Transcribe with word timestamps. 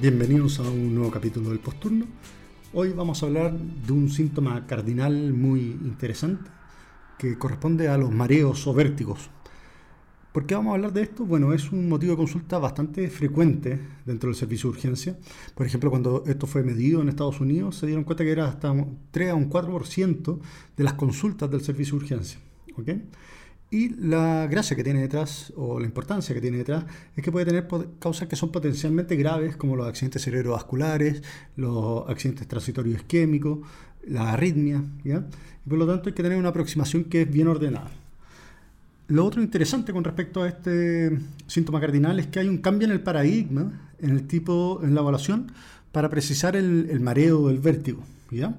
Bienvenidos 0.00 0.60
a 0.60 0.62
un 0.62 0.94
nuevo 0.94 1.10
capítulo 1.10 1.50
del 1.50 1.58
Posturno. 1.58 2.06
Hoy 2.72 2.92
vamos 2.92 3.20
a 3.20 3.26
hablar 3.26 3.58
de 3.58 3.92
un 3.92 4.08
síntoma 4.08 4.64
cardinal 4.64 5.32
muy 5.32 5.60
interesante 5.60 6.48
que 7.18 7.36
corresponde 7.36 7.88
a 7.88 7.98
los 7.98 8.12
mareos 8.12 8.64
o 8.68 8.74
vértigos. 8.74 9.28
¿Por 10.30 10.46
qué 10.46 10.54
vamos 10.54 10.70
a 10.70 10.74
hablar 10.76 10.92
de 10.92 11.02
esto? 11.02 11.24
Bueno, 11.24 11.52
es 11.52 11.72
un 11.72 11.88
motivo 11.88 12.12
de 12.12 12.18
consulta 12.18 12.58
bastante 12.58 13.10
frecuente 13.10 13.80
dentro 14.06 14.28
del 14.28 14.36
servicio 14.36 14.70
de 14.70 14.76
urgencia. 14.76 15.18
Por 15.56 15.66
ejemplo, 15.66 15.90
cuando 15.90 16.22
esto 16.28 16.46
fue 16.46 16.62
medido 16.62 17.02
en 17.02 17.08
Estados 17.08 17.40
Unidos, 17.40 17.74
se 17.74 17.86
dieron 17.86 18.04
cuenta 18.04 18.22
que 18.22 18.30
era 18.30 18.46
hasta 18.46 18.72
3 19.10 19.30
a 19.30 19.34
un 19.34 19.50
4% 19.50 20.38
de 20.76 20.84
las 20.84 20.92
consultas 20.92 21.50
del 21.50 21.62
servicio 21.62 21.98
de 21.98 22.04
urgencia. 22.04 22.38
¿okay? 22.76 23.02
Y 23.70 23.90
la 23.96 24.46
gracia 24.46 24.74
que 24.74 24.82
tiene 24.82 25.00
detrás, 25.00 25.52
o 25.54 25.78
la 25.78 25.84
importancia 25.84 26.34
que 26.34 26.40
tiene 26.40 26.56
detrás, 26.56 26.84
es 27.14 27.22
que 27.22 27.30
puede 27.30 27.44
tener 27.44 27.68
causas 27.98 28.26
que 28.26 28.34
son 28.34 28.50
potencialmente 28.50 29.14
graves, 29.16 29.56
como 29.56 29.76
los 29.76 29.86
accidentes 29.86 30.22
cerebrovasculares, 30.22 31.22
los 31.56 32.08
accidentes 32.08 32.48
transitorios 32.48 32.96
isquémicos, 32.96 33.58
la 34.06 34.32
arritmia, 34.32 34.82
¿ya? 35.04 35.26
Y 35.66 35.68
por 35.68 35.78
lo 35.78 35.86
tanto 35.86 36.08
hay 36.08 36.14
que 36.14 36.22
tener 36.22 36.38
una 36.38 36.48
aproximación 36.48 37.04
que 37.04 37.22
es 37.22 37.30
bien 37.30 37.46
ordenada. 37.46 37.90
Lo 39.08 39.24
otro 39.24 39.42
interesante 39.42 39.92
con 39.92 40.04
respecto 40.04 40.42
a 40.42 40.48
este 40.48 41.18
síntoma 41.46 41.80
cardinal 41.80 42.18
es 42.20 42.26
que 42.26 42.40
hay 42.40 42.48
un 42.48 42.58
cambio 42.58 42.86
en 42.86 42.92
el 42.92 43.00
paradigma, 43.00 43.90
en 44.00 44.10
el 44.10 44.26
tipo, 44.26 44.80
en 44.82 44.94
la 44.94 45.02
evaluación, 45.02 45.52
para 45.92 46.08
precisar 46.08 46.56
el, 46.56 46.88
el 46.90 47.00
mareo 47.00 47.50
el 47.50 47.58
vértigo, 47.58 48.02
¿ya? 48.30 48.54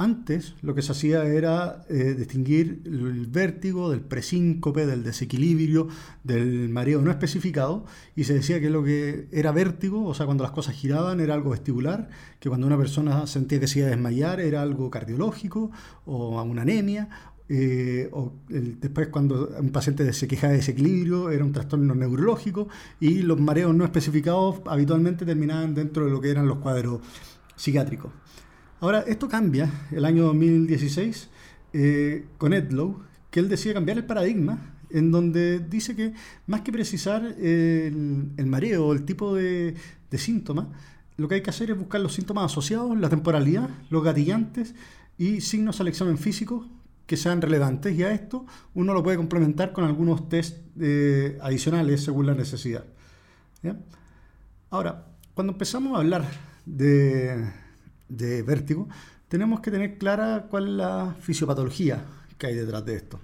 Antes 0.00 0.54
lo 0.62 0.76
que 0.76 0.82
se 0.82 0.92
hacía 0.92 1.24
era 1.24 1.84
eh, 1.88 2.14
distinguir 2.16 2.82
el 2.84 3.26
vértigo 3.26 3.90
del 3.90 4.00
presíncope, 4.00 4.86
del 4.86 5.02
desequilibrio, 5.02 5.88
del 6.22 6.68
mareo 6.68 7.02
no 7.02 7.10
especificado, 7.10 7.84
y 8.14 8.22
se 8.22 8.34
decía 8.34 8.60
que 8.60 8.70
lo 8.70 8.84
que 8.84 9.26
era 9.32 9.50
vértigo, 9.50 10.04
o 10.04 10.14
sea, 10.14 10.24
cuando 10.24 10.44
las 10.44 10.52
cosas 10.52 10.76
giraban 10.76 11.18
era 11.18 11.34
algo 11.34 11.50
vestibular, 11.50 12.10
que 12.38 12.48
cuando 12.48 12.68
una 12.68 12.78
persona 12.78 13.26
sentía 13.26 13.58
que 13.58 13.66
se 13.66 13.80
iba 13.80 13.88
a 13.88 13.90
desmayar 13.90 14.38
era 14.38 14.62
algo 14.62 14.88
cardiológico 14.88 15.72
o 16.06 16.40
una 16.42 16.62
anemia, 16.62 17.08
eh, 17.48 18.08
o 18.12 18.34
después 18.48 19.08
cuando 19.08 19.48
un 19.58 19.70
paciente 19.70 20.12
se 20.12 20.28
quejaba 20.28 20.52
de 20.52 20.58
desequilibrio 20.58 21.30
era 21.30 21.44
un 21.44 21.52
trastorno 21.52 21.96
neurológico, 21.96 22.68
y 23.00 23.22
los 23.22 23.40
mareos 23.40 23.74
no 23.74 23.84
especificados 23.84 24.60
habitualmente 24.66 25.26
terminaban 25.26 25.74
dentro 25.74 26.04
de 26.04 26.12
lo 26.12 26.20
que 26.20 26.30
eran 26.30 26.46
los 26.46 26.58
cuadros 26.58 27.00
psiquiátricos. 27.56 28.12
Ahora, 28.80 29.00
esto 29.00 29.28
cambia 29.28 29.70
el 29.90 30.04
año 30.04 30.24
2016 30.26 31.28
eh, 31.72 32.26
con 32.38 32.52
Edlow, 32.52 33.02
que 33.30 33.40
él 33.40 33.48
decide 33.48 33.74
cambiar 33.74 33.98
el 33.98 34.04
paradigma, 34.04 34.74
en 34.90 35.10
donde 35.10 35.58
dice 35.58 35.96
que 35.96 36.14
más 36.46 36.60
que 36.60 36.70
precisar 36.70 37.22
el, 37.24 38.32
mareo 38.46 38.86
o 38.86 38.92
el 38.92 39.04
tipo 39.04 39.34
de, 39.34 39.74
de 40.10 40.18
síntoma, 40.18 40.68
lo 41.16 41.26
que 41.26 41.36
hay 41.36 41.42
que 41.42 41.50
hacer 41.50 41.72
es 41.72 41.76
buscar 41.78 42.00
los 42.00 42.14
síntomas 42.14 42.44
asociados, 42.44 42.96
la 42.96 43.08
temporalidad, 43.08 43.68
los 43.90 44.04
gatillantes 44.04 44.74
y 45.18 45.40
signos 45.40 45.80
al 45.80 45.88
examen 45.88 46.16
físico 46.16 46.64
que 47.06 47.16
sean 47.16 47.42
relevantes 47.42 47.98
y 47.98 48.04
a 48.04 48.12
esto 48.12 48.46
uno 48.74 48.94
lo 48.94 49.02
puede 49.02 49.16
complementar 49.16 49.72
con 49.72 49.84
algunos 49.84 50.28
test 50.28 50.58
eh, 50.78 51.36
adicionales 51.42 52.04
según 52.04 52.26
la 52.26 52.34
necesidad. 52.34 52.84
Ahora, 54.70 55.06
cuando 55.34 55.54
empezamos 55.54 55.96
a 55.96 56.00
hablar 56.00 56.24
de, 56.64 57.50
de 58.08 58.42
vértigo, 58.42 58.88
tenemos 59.28 59.60
que 59.60 59.70
tener 59.70 59.98
clara 59.98 60.46
cuál 60.50 60.68
es 60.68 60.74
la 60.74 61.16
fisiopatología 61.20 62.04
que 62.38 62.46
hay 62.46 62.54
detrás 62.54 62.84
de 62.84 62.96
esto. 62.96 63.20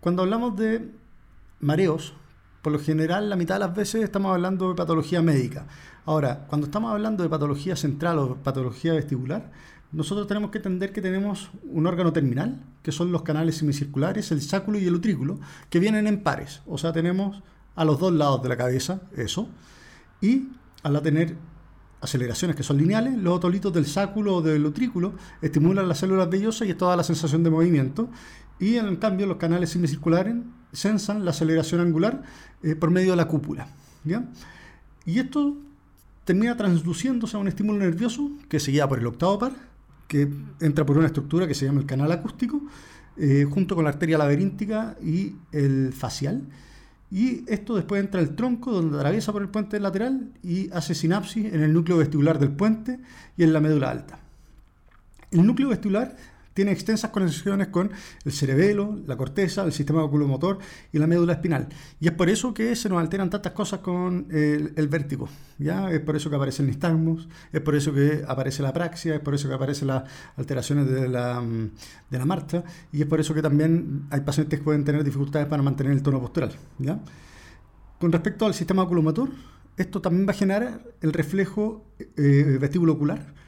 Cuando 0.00 0.22
hablamos 0.22 0.56
de 0.56 0.90
mareos, 1.60 2.14
por 2.62 2.72
lo 2.72 2.78
general 2.78 3.28
la 3.28 3.36
mitad 3.36 3.56
de 3.56 3.60
las 3.60 3.74
veces 3.74 4.02
estamos 4.02 4.32
hablando 4.32 4.68
de 4.68 4.74
patología 4.74 5.22
médica. 5.22 5.66
Ahora, 6.04 6.46
cuando 6.48 6.66
estamos 6.66 6.92
hablando 6.92 7.22
de 7.22 7.28
patología 7.28 7.76
central 7.76 8.18
o 8.18 8.36
patología 8.36 8.92
vestibular, 8.92 9.50
nosotros 9.92 10.26
tenemos 10.26 10.50
que 10.50 10.58
entender 10.58 10.92
que 10.92 11.02
tenemos 11.02 11.50
un 11.70 11.86
órgano 11.86 12.12
terminal, 12.12 12.60
que 12.82 12.92
son 12.92 13.12
los 13.12 13.22
canales 13.22 13.56
semicirculares, 13.58 14.32
el 14.32 14.40
sáculo 14.40 14.78
y 14.78 14.86
el 14.86 14.94
utrículo, 14.94 15.38
que 15.68 15.78
vienen 15.78 16.06
en 16.06 16.22
pares. 16.22 16.62
O 16.66 16.78
sea, 16.78 16.92
tenemos 16.92 17.42
a 17.74 17.84
los 17.84 17.98
dos 17.98 18.12
lados 18.12 18.42
de 18.42 18.48
la 18.48 18.56
cabeza 18.56 19.02
eso. 19.16 19.48
Y 20.20 20.48
al 20.82 21.00
tener 21.02 21.36
aceleraciones 22.02 22.56
que 22.56 22.62
son 22.62 22.78
lineales, 22.78 23.16
los 23.16 23.34
otolitos 23.34 23.72
del 23.72 23.86
sáculo 23.86 24.36
o 24.36 24.42
del 24.42 24.66
utrículo 24.66 25.14
estimulan 25.40 25.88
las 25.88 25.98
células 25.98 26.28
vellosas 26.28 26.66
y 26.66 26.72
es 26.72 26.76
toda 26.76 26.96
la 26.96 27.04
sensación 27.04 27.42
de 27.42 27.50
movimiento. 27.50 28.10
Y 28.58 28.76
en 28.76 28.96
cambio 28.96 29.26
los 29.26 29.38
canales 29.38 29.70
semicirculares 29.70 30.34
sensan 30.72 31.24
la 31.24 31.30
aceleración 31.30 31.80
angular 31.80 32.22
eh, 32.62 32.74
por 32.74 32.90
medio 32.90 33.12
de 33.12 33.16
la 33.16 33.28
cúpula. 33.28 33.68
¿ya? 34.04 34.24
Y 35.04 35.20
esto 35.20 35.56
termina 36.24 36.56
transduciéndose 36.56 37.36
a 37.36 37.40
un 37.40 37.48
estímulo 37.48 37.78
nervioso 37.78 38.30
que 38.48 38.60
se 38.60 38.72
guía 38.72 38.88
por 38.88 38.98
el 38.98 39.06
octavo 39.06 39.38
par, 39.38 39.52
que 40.08 40.28
entra 40.60 40.84
por 40.84 40.98
una 40.98 41.06
estructura 41.06 41.46
que 41.46 41.54
se 41.54 41.66
llama 41.66 41.80
el 41.80 41.86
canal 41.86 42.12
acústico, 42.12 42.62
eh, 43.16 43.46
junto 43.48 43.74
con 43.74 43.84
la 43.84 43.90
arteria 43.90 44.18
laberíntica 44.18 44.96
y 45.02 45.34
el 45.52 45.92
facial 45.92 46.42
y 47.12 47.44
esto 47.46 47.74
después 47.76 48.02
entra 48.02 48.22
el 48.22 48.34
tronco 48.34 48.72
donde 48.72 48.96
atraviesa 48.96 49.32
por 49.32 49.42
el 49.42 49.50
puente 49.50 49.78
lateral 49.78 50.32
y 50.42 50.70
hace 50.72 50.94
sinapsis 50.94 51.52
en 51.52 51.62
el 51.62 51.70
núcleo 51.70 51.98
vestibular 51.98 52.38
del 52.38 52.52
puente 52.52 53.00
y 53.36 53.42
en 53.42 53.52
la 53.52 53.60
médula 53.60 53.90
alta. 53.90 54.18
El 55.30 55.44
núcleo 55.44 55.68
vestibular 55.68 56.16
tiene 56.54 56.72
extensas 56.72 57.10
conexiones 57.10 57.68
con 57.68 57.90
el 58.24 58.32
cerebelo, 58.32 58.98
la 59.06 59.16
corteza, 59.16 59.64
el 59.64 59.72
sistema 59.72 60.02
oculomotor 60.02 60.58
y 60.92 60.98
la 60.98 61.06
médula 61.06 61.34
espinal. 61.34 61.68
Y 62.00 62.08
es 62.08 62.12
por 62.12 62.28
eso 62.28 62.52
que 62.54 62.76
se 62.76 62.88
nos 62.88 63.00
alteran 63.00 63.30
tantas 63.30 63.52
cosas 63.52 63.80
con 63.80 64.26
el, 64.30 64.88
vértigo. 64.88 65.28
¿ya? 65.58 65.90
Es 65.90 66.00
por 66.00 66.16
eso 66.16 66.30
que 66.30 66.36
aparecen 66.36 66.66
nistagmos, 66.66 67.28
es 67.52 67.60
por 67.60 67.74
eso 67.74 67.92
que 67.92 68.22
aparece 68.26 68.62
la 68.62 68.72
praxia, 68.72 69.14
es 69.14 69.20
por 69.20 69.34
eso 69.34 69.48
que 69.48 69.54
aparecen 69.54 69.88
las 69.88 70.04
alteraciones 70.36 70.90
de 70.90 71.08
la, 71.08 71.42
de 72.10 72.18
la 72.18 72.24
marcha 72.24 72.64
y 72.92 73.00
es 73.02 73.06
por 73.06 73.20
eso 73.20 73.34
que 73.34 73.42
también 73.42 74.06
hay 74.10 74.20
pacientes 74.20 74.58
que 74.58 74.64
pueden 74.64 74.84
tener 74.84 75.04
dificultades 75.04 75.48
para 75.48 75.62
mantener 75.62 75.92
el 75.92 76.02
tono 76.02 76.20
postural. 76.20 76.52
¿ya? 76.78 77.00
Con 77.98 78.12
respecto 78.12 78.46
al 78.46 78.54
sistema 78.54 78.82
oculomotor, 78.82 79.30
esto 79.76 80.00
también 80.00 80.26
va 80.26 80.32
a 80.32 80.34
generar 80.34 80.82
el 81.00 81.12
reflejo 81.12 81.86
eh, 81.98 82.58
vestíbulo 82.60 82.92
ocular 82.92 83.41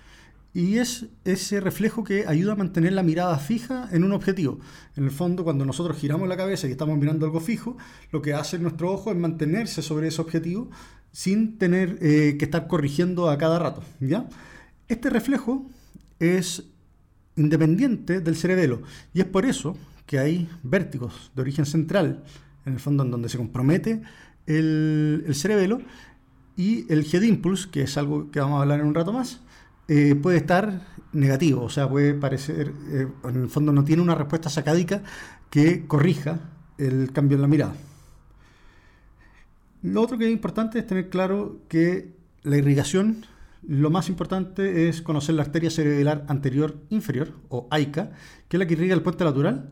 y 0.55 0.79
es 0.79 1.07
ese 1.25 1.61
reflejo 1.61 2.05
que 2.05 2.27
ayuda 2.29 2.53
a 2.53 2.57
mantener 2.57 2.93
la 2.93 3.03
mirada 3.03 3.37
fija 3.39 3.89
en 3.91 4.05
un 4.05 4.13
objetivo. 4.13 4.61
En 4.97 5.05
el 5.05 5.11
fondo, 5.11 5.43
cuando 5.43 5.67
nosotros 5.67 5.99
giramos 5.99 6.29
la 6.29 6.37
cabeza 6.37 6.69
y 6.69 6.71
estamos 6.71 6.97
mirando 6.97 7.27
algo 7.27 7.41
fijo, 7.41 7.77
lo 8.13 8.23
que 8.23 8.35
hace 8.35 8.61
nuestro 8.61 8.93
ojo 8.93 9.11
es 9.11 9.17
mantenerse 9.17 9.83
sobre 9.83 10.07
ese 10.07 10.23
objetivo 10.23 10.71
sin 11.11 11.59
tener 11.59 11.99
eh, 12.01 12.37
que 12.39 12.45
estar 12.45 12.69
corrigiendo 12.69 13.29
a 13.29 13.37
cada 13.37 13.59
rato. 13.59 13.83
¿ya? 13.99 14.29
Este 14.87 15.11
reflejo 15.11 15.69
es 16.21 16.63
independiente 17.35 18.21
del 18.21 18.37
cerebelo 18.37 18.83
y 19.13 19.21
es 19.21 19.27
por 19.27 19.47
eso 19.47 19.77
que 20.07 20.21
hay 20.21 20.49
vértigos 20.63 21.33
de 21.35 21.43
origen 21.43 21.67
central, 21.67 22.23
en 22.65 22.75
el 22.75 22.81
fondo 22.81 23.03
en 23.03 23.11
donde 23.11 23.29
se 23.29 23.39
compromete 23.39 24.03
el, 24.47 25.25
el 25.27 25.35
cerebelo, 25.35 25.81
y 26.57 26.91
el 26.93 27.05
head 27.13 27.23
impulse, 27.23 27.69
que 27.71 27.83
es 27.83 27.97
algo 27.97 28.31
que 28.31 28.39
vamos 28.41 28.59
a 28.59 28.63
hablar 28.63 28.81
en 28.81 28.87
un 28.87 28.95
rato 28.95 29.13
más, 29.13 29.41
eh, 29.89 30.15
puede 30.15 30.39
estar 30.39 30.81
negativo, 31.13 31.63
o 31.63 31.71
sea, 31.71 31.89
puede 31.89 32.15
parecer, 32.15 32.73
eh, 32.91 33.09
en 33.25 33.43
el 33.43 33.49
fondo 33.49 33.73
no 33.73 33.85
tiene 33.85 34.03
una 34.03 34.15
respuesta 34.15 34.51
sacádica 34.51 35.03
que 35.51 35.87
corrija 35.87 36.41
el 36.79 37.13
cambio 37.13 37.37
en 37.37 37.43
la 37.43 37.49
mirada. 37.49 37.75
Lo 39.83 40.01
otro 40.03 40.17
que 40.17 40.27
es 40.27 40.33
importante 40.33 40.79
es 40.79 40.87
tener 40.87 41.11
claro 41.11 41.61
que 41.69 42.15
la 42.43 42.57
irrigación, 42.57 43.27
lo 43.67 43.91
más 43.91 44.09
importante 44.09 44.89
es 44.89 45.03
conocer 45.03 45.35
la 45.35 45.43
arteria 45.43 45.71
cerebral 45.71 46.25
anterior 46.29 46.77
inferior, 46.89 47.33
o 47.49 47.69
AICA, 47.71 48.11
que 48.49 48.57
es 48.57 48.59
la 48.59 48.67
que 48.67 48.75
irriga 48.75 48.95
el 48.95 49.03
puente 49.03 49.25
lateral, 49.25 49.71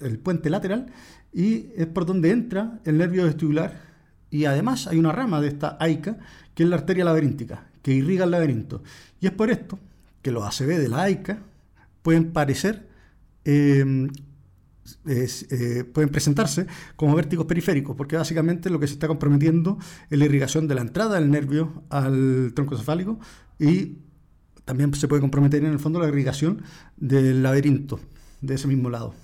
el 0.00 0.18
puente 0.18 0.50
lateral, 0.50 0.86
y 1.32 1.68
es 1.76 1.86
por 1.86 2.06
donde 2.06 2.30
entra 2.30 2.80
el 2.84 2.98
nervio 2.98 3.24
vestibular. 3.24 3.80
Y 4.30 4.44
además 4.44 4.86
hay 4.86 4.98
una 4.98 5.12
rama 5.12 5.40
de 5.40 5.48
esta 5.48 5.76
AICA, 5.78 6.18
que 6.54 6.64
es 6.64 6.68
la 6.68 6.76
arteria 6.76 7.04
laberíntica, 7.04 7.68
que 7.82 7.92
irriga 7.92 8.24
el 8.24 8.32
laberinto. 8.32 8.82
Y 9.20 9.26
es 9.26 9.32
por 9.32 9.50
esto 9.50 9.78
que 10.22 10.30
los 10.30 10.44
ACV 10.44 10.78
de 10.78 10.88
la 10.88 11.02
AICA 11.02 11.38
pueden 12.02 12.32
parecer, 12.32 12.88
em, 13.44 14.10
eh, 15.06 15.84
pueden 15.92 16.10
presentarse 16.10 16.66
como 16.94 17.14
vértigos 17.14 17.46
periféricos, 17.46 17.96
porque 17.96 18.16
básicamente 18.16 18.70
lo 18.70 18.78
que 18.78 18.86
se 18.86 18.94
está 18.94 19.08
comprometiendo 19.08 19.78
es 20.10 20.18
la 20.18 20.24
irrigación 20.24 20.68
de 20.68 20.74
la 20.76 20.82
entrada 20.82 21.18
del 21.18 21.30
nervio 21.30 21.82
al 21.90 22.52
tronco 22.54 22.76
cefálico 22.76 23.18
y 23.58 23.98
también 24.64 24.92
se 24.94 25.08
puede 25.08 25.20
comprometer 25.20 25.64
en 25.64 25.72
el 25.72 25.78
fondo 25.78 26.00
la 26.00 26.08
irrigación 26.08 26.62
del 26.96 27.42
laberinto 27.42 28.00
de 28.40 28.54
ese 28.54 28.68
mismo 28.68 28.90
lado. 28.90 29.14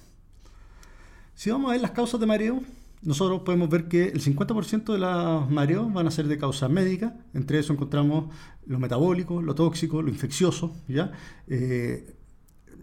Si 1.35 1.51
vamos 1.51 1.71
a 1.71 1.73
ver 1.73 1.81
las 1.81 1.91
causas 1.91 2.21
de 2.21 2.27
mareo, 2.27 2.63
nosotros 3.03 3.43
podemos 3.43 3.69
ver 3.69 3.89
que 3.89 4.05
el 4.05 4.23
50% 4.23 4.93
de 4.93 4.99
los 4.99 5.51
mareos 5.51 5.93
van 5.93 6.07
a 6.07 6.11
ser 6.11 6.29
de 6.29 6.39
causa 6.39 6.69
médica, 6.69 7.17
entre 7.35 7.59
eso 7.59 7.73
encontramos 7.73 8.33
lo 8.67 8.79
metabólico, 8.79 9.43
lo 9.43 9.55
tóxico, 9.55 10.03
lo 10.03 10.09
infeccioso, 10.09 10.77
¿ya? 10.87 11.11
Eh, 11.49 12.15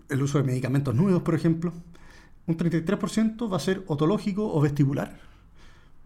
el 0.09 0.21
uso 0.21 0.37
de 0.39 0.43
medicamentos 0.43 0.93
nuevos, 0.93 1.21
por 1.21 1.35
ejemplo. 1.35 1.73
Un 2.47 2.57
33% 2.57 3.51
va 3.51 3.57
a 3.57 3.59
ser 3.59 3.83
otológico 3.87 4.53
o 4.53 4.59
vestibular. 4.59 5.19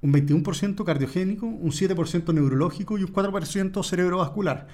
un 0.02 0.12
21% 0.12 0.84
cardiogénico, 0.84 1.46
un 1.46 1.72
7% 1.72 2.34
neurológico 2.34 2.98
y 2.98 3.04
un 3.04 3.14
4% 3.14 3.84
cerebrovascular. 3.86 4.68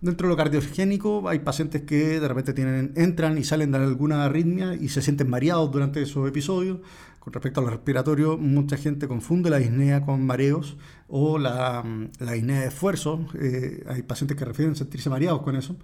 Dentro 0.00 0.26
de 0.26 0.32
lo 0.32 0.36
cardiogénico 0.36 1.28
hay 1.28 1.38
pacientes 1.38 1.82
que 1.82 2.20
de 2.20 2.28
repente 2.28 2.52
tienen, 2.52 2.92
entran 2.96 3.38
y 3.38 3.44
salen 3.44 3.70
de 3.70 3.78
alguna 3.78 4.24
arritmia 4.24 4.74
y 4.74 4.88
se 4.88 5.00
sienten 5.00 5.30
mareados 5.30 5.70
durante 5.70 6.02
esos 6.02 6.28
episodios. 6.28 6.80
Con 7.24 7.32
respecto 7.32 7.60
a 7.60 7.64
lo 7.64 7.70
respiratorio, 7.70 8.36
mucha 8.36 8.76
gente 8.76 9.08
confunde 9.08 9.48
la 9.48 9.56
disnea 9.56 10.04
con 10.04 10.26
mareos 10.26 10.76
o 11.08 11.38
la, 11.38 11.82
la 12.18 12.32
disnea 12.32 12.60
de 12.60 12.66
esfuerzo. 12.66 13.26
Eh, 13.40 13.82
hay 13.88 14.02
pacientes 14.02 14.36
que 14.36 14.44
refieren 14.44 14.76
sentirse 14.76 15.08
mareados 15.08 15.40
con 15.40 15.56
eso. 15.56 15.74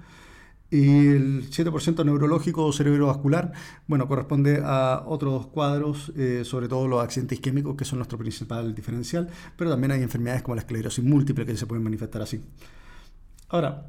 Y 0.70 1.08
el 1.08 1.50
7% 1.50 2.04
neurológico 2.04 2.66
o 2.66 2.72
cerebrovascular, 2.74 3.52
bueno, 3.86 4.06
corresponde 4.06 4.60
a 4.62 5.02
otros 5.06 5.46
cuadros, 5.46 6.12
eh, 6.14 6.42
sobre 6.44 6.68
todo 6.68 6.86
los 6.86 7.02
accidentes 7.02 7.38
isquémicos, 7.38 7.74
que 7.74 7.86
son 7.86 8.00
nuestro 8.00 8.18
principal 8.18 8.74
diferencial, 8.74 9.30
pero 9.56 9.70
también 9.70 9.92
hay 9.92 10.02
enfermedades 10.02 10.42
como 10.42 10.56
la 10.56 10.60
esclerosis 10.60 11.02
múltiple 11.02 11.46
que 11.46 11.56
se 11.56 11.66
pueden 11.66 11.82
manifestar 11.82 12.20
así. 12.20 12.44
Ahora, 13.48 13.86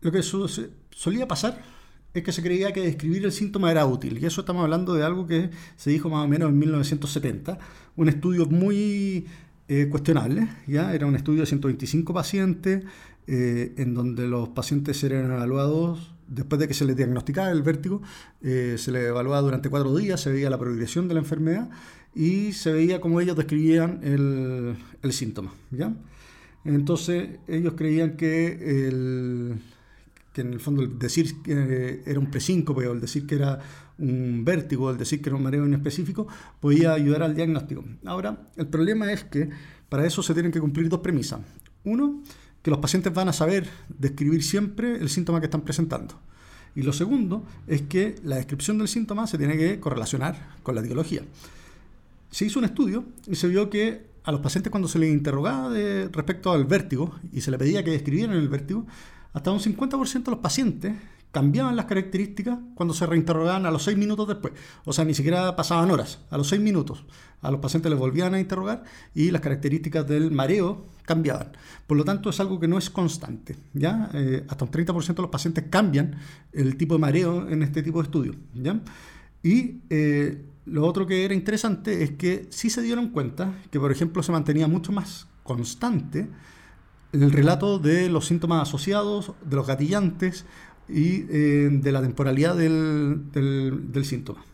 lo 0.00 0.10
que 0.10 0.22
solía 0.24 1.28
pasar 1.28 1.77
es 2.14 2.22
que 2.22 2.32
se 2.32 2.42
creía 2.42 2.72
que 2.72 2.80
describir 2.80 3.24
el 3.24 3.32
síntoma 3.32 3.70
era 3.70 3.86
útil, 3.86 4.18
y 4.18 4.26
eso 4.26 4.40
estamos 4.40 4.62
hablando 4.62 4.94
de 4.94 5.04
algo 5.04 5.26
que 5.26 5.50
se 5.76 5.90
dijo 5.90 6.08
más 6.08 6.24
o 6.24 6.28
menos 6.28 6.48
en 6.48 6.58
1970, 6.58 7.58
un 7.96 8.08
estudio 8.08 8.46
muy 8.46 9.26
eh, 9.68 9.88
cuestionable, 9.90 10.48
¿ya? 10.66 10.94
era 10.94 11.06
un 11.06 11.16
estudio 11.16 11.40
de 11.40 11.46
125 11.46 12.14
pacientes, 12.14 12.84
eh, 13.26 13.74
en 13.76 13.94
donde 13.94 14.26
los 14.26 14.48
pacientes 14.48 15.02
eran 15.04 15.30
evaluados 15.30 16.14
después 16.28 16.58
de 16.58 16.68
que 16.68 16.74
se 16.74 16.84
les 16.84 16.96
diagnosticaba 16.96 17.50
el 17.50 17.62
vértigo, 17.62 18.02
eh, 18.42 18.76
se 18.78 18.92
les 18.92 19.06
evaluaba 19.08 19.40
durante 19.40 19.68
cuatro 19.70 19.96
días, 19.96 20.20
se 20.20 20.30
veía 20.30 20.50
la 20.50 20.58
progresión 20.58 21.08
de 21.08 21.14
la 21.14 21.20
enfermedad 21.20 21.70
y 22.14 22.52
se 22.52 22.72
veía 22.72 23.00
cómo 23.00 23.20
ellos 23.20 23.36
describían 23.36 24.00
el, 24.02 24.76
el 25.02 25.12
síntoma. 25.12 25.52
¿ya? 25.70 25.94
Entonces 26.64 27.30
ellos 27.48 27.74
creían 27.76 28.16
que 28.16 28.88
el, 28.88 29.56
en 30.40 30.52
el 30.52 30.60
fondo 30.60 30.82
el 30.82 30.98
decir 30.98 31.42
que 31.42 32.02
era 32.06 32.18
un 32.18 32.30
presíncope 32.30 32.86
o 32.86 32.92
el 32.92 33.00
decir 33.00 33.26
que 33.26 33.36
era 33.36 33.58
un 33.98 34.44
vértigo, 34.44 34.90
el 34.90 34.98
decir 34.98 35.20
que 35.20 35.28
era 35.28 35.36
un 35.36 35.42
mareo 35.42 35.64
en 35.64 35.74
específico, 35.74 36.26
podía 36.60 36.92
ayudar 36.92 37.22
al 37.22 37.34
diagnóstico. 37.34 37.84
Ahora, 38.04 38.48
el 38.56 38.66
problema 38.66 39.12
es 39.12 39.24
que 39.24 39.50
para 39.88 40.06
eso 40.06 40.22
se 40.22 40.34
tienen 40.34 40.52
que 40.52 40.60
cumplir 40.60 40.88
dos 40.88 41.00
premisas. 41.00 41.40
Uno, 41.84 42.22
que 42.62 42.70
los 42.70 42.80
pacientes 42.80 43.12
van 43.12 43.28
a 43.28 43.32
saber 43.32 43.68
describir 43.88 44.42
siempre 44.42 44.96
el 44.96 45.08
síntoma 45.08 45.40
que 45.40 45.46
están 45.46 45.62
presentando. 45.62 46.20
Y 46.74 46.82
lo 46.82 46.92
segundo 46.92 47.44
es 47.66 47.82
que 47.82 48.16
la 48.22 48.36
descripción 48.36 48.78
del 48.78 48.88
síntoma 48.88 49.26
se 49.26 49.38
tiene 49.38 49.56
que 49.56 49.80
correlacionar 49.80 50.56
con 50.62 50.74
la 50.74 50.80
etiología. 50.80 51.22
Se 52.30 52.44
hizo 52.44 52.58
un 52.58 52.66
estudio 52.66 53.04
y 53.26 53.36
se 53.36 53.48
vio 53.48 53.70
que 53.70 54.06
a 54.24 54.32
los 54.32 54.40
pacientes 54.42 54.70
cuando 54.70 54.88
se 54.88 54.98
les 54.98 55.10
interrogaba 55.10 55.70
de, 55.70 56.08
respecto 56.08 56.52
al 56.52 56.66
vértigo 56.66 57.14
y 57.32 57.40
se 57.40 57.50
les 57.50 57.58
pedía 57.58 57.82
que 57.82 57.90
describieran 57.90 58.36
el 58.36 58.48
vértigo, 58.48 58.86
hasta 59.32 59.50
un 59.50 59.60
50% 59.60 60.24
de 60.24 60.30
los 60.30 60.40
pacientes 60.40 60.94
cambiaban 61.30 61.76
las 61.76 61.84
características 61.84 62.58
cuando 62.74 62.94
se 62.94 63.06
reinterrogaban 63.06 63.66
a 63.66 63.70
los 63.70 63.82
6 63.84 63.96
minutos 63.98 64.26
después. 64.28 64.54
O 64.84 64.92
sea, 64.92 65.04
ni 65.04 65.14
siquiera 65.14 65.54
pasaban 65.56 65.90
horas, 65.90 66.20
a 66.30 66.38
los 66.38 66.48
6 66.48 66.60
minutos. 66.60 67.04
A 67.42 67.50
los 67.50 67.60
pacientes 67.60 67.90
les 67.90 67.98
volvían 67.98 68.34
a 68.34 68.40
interrogar 68.40 68.84
y 69.14 69.30
las 69.30 69.42
características 69.42 70.06
del 70.08 70.30
mareo 70.30 70.86
cambiaban. 71.04 71.52
Por 71.86 71.96
lo 71.96 72.04
tanto, 72.04 72.30
es 72.30 72.40
algo 72.40 72.58
que 72.58 72.66
no 72.66 72.78
es 72.78 72.90
constante. 72.90 73.56
¿ya? 73.74 74.10
Eh, 74.14 74.44
hasta 74.48 74.64
un 74.64 74.70
30% 74.70 75.14
de 75.14 75.22
los 75.22 75.30
pacientes 75.30 75.64
cambian 75.70 76.16
el 76.52 76.76
tipo 76.76 76.94
de 76.94 77.00
mareo 77.00 77.48
en 77.48 77.62
este 77.62 77.82
tipo 77.82 77.98
de 77.98 78.04
estudios. 78.04 78.36
Y 79.42 79.80
eh, 79.90 80.44
lo 80.66 80.86
otro 80.86 81.06
que 81.06 81.24
era 81.24 81.34
interesante 81.34 82.02
es 82.02 82.12
que 82.12 82.46
sí 82.50 82.70
se 82.70 82.82
dieron 82.82 83.08
cuenta 83.10 83.54
que, 83.70 83.78
por 83.78 83.92
ejemplo, 83.92 84.22
se 84.22 84.32
mantenía 84.32 84.66
mucho 84.66 84.92
más 84.92 85.28
constante 85.44 86.28
el 87.12 87.32
relato 87.32 87.78
de 87.78 88.08
los 88.08 88.26
síntomas 88.26 88.68
asociados, 88.68 89.32
de 89.44 89.56
los 89.56 89.66
gatillantes 89.66 90.44
y 90.88 91.24
eh, 91.28 91.68
de 91.70 91.92
la 91.92 92.02
temporalidad 92.02 92.56
del, 92.56 94.02
síntoma. 94.04 94.44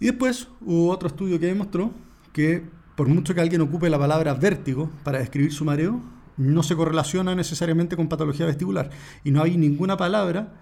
Y 0.00 0.06
después 0.06 0.48
hubo 0.60 0.90
otro 0.90 1.08
estudio 1.08 1.38
que 1.38 1.46
demostró 1.46 1.92
que 2.32 2.62
por 2.96 3.08
mucho 3.08 3.34
que 3.34 3.40
alguien 3.40 3.60
ocupe 3.60 3.90
la 3.90 3.98
palabra 3.98 4.34
vértigo 4.34 4.90
para 5.02 5.18
describir 5.18 5.52
su 5.52 5.64
mareo, 5.64 6.00
no 6.36 6.62
se 6.62 6.76
correlaciona 6.76 7.34
necesariamente 7.34 7.96
con 7.96 8.08
patología 8.08 8.46
vestibular. 8.46 8.90
Y 9.24 9.30
no 9.30 9.42
hay 9.42 9.56
ninguna 9.56 9.96
palabra 9.96 10.52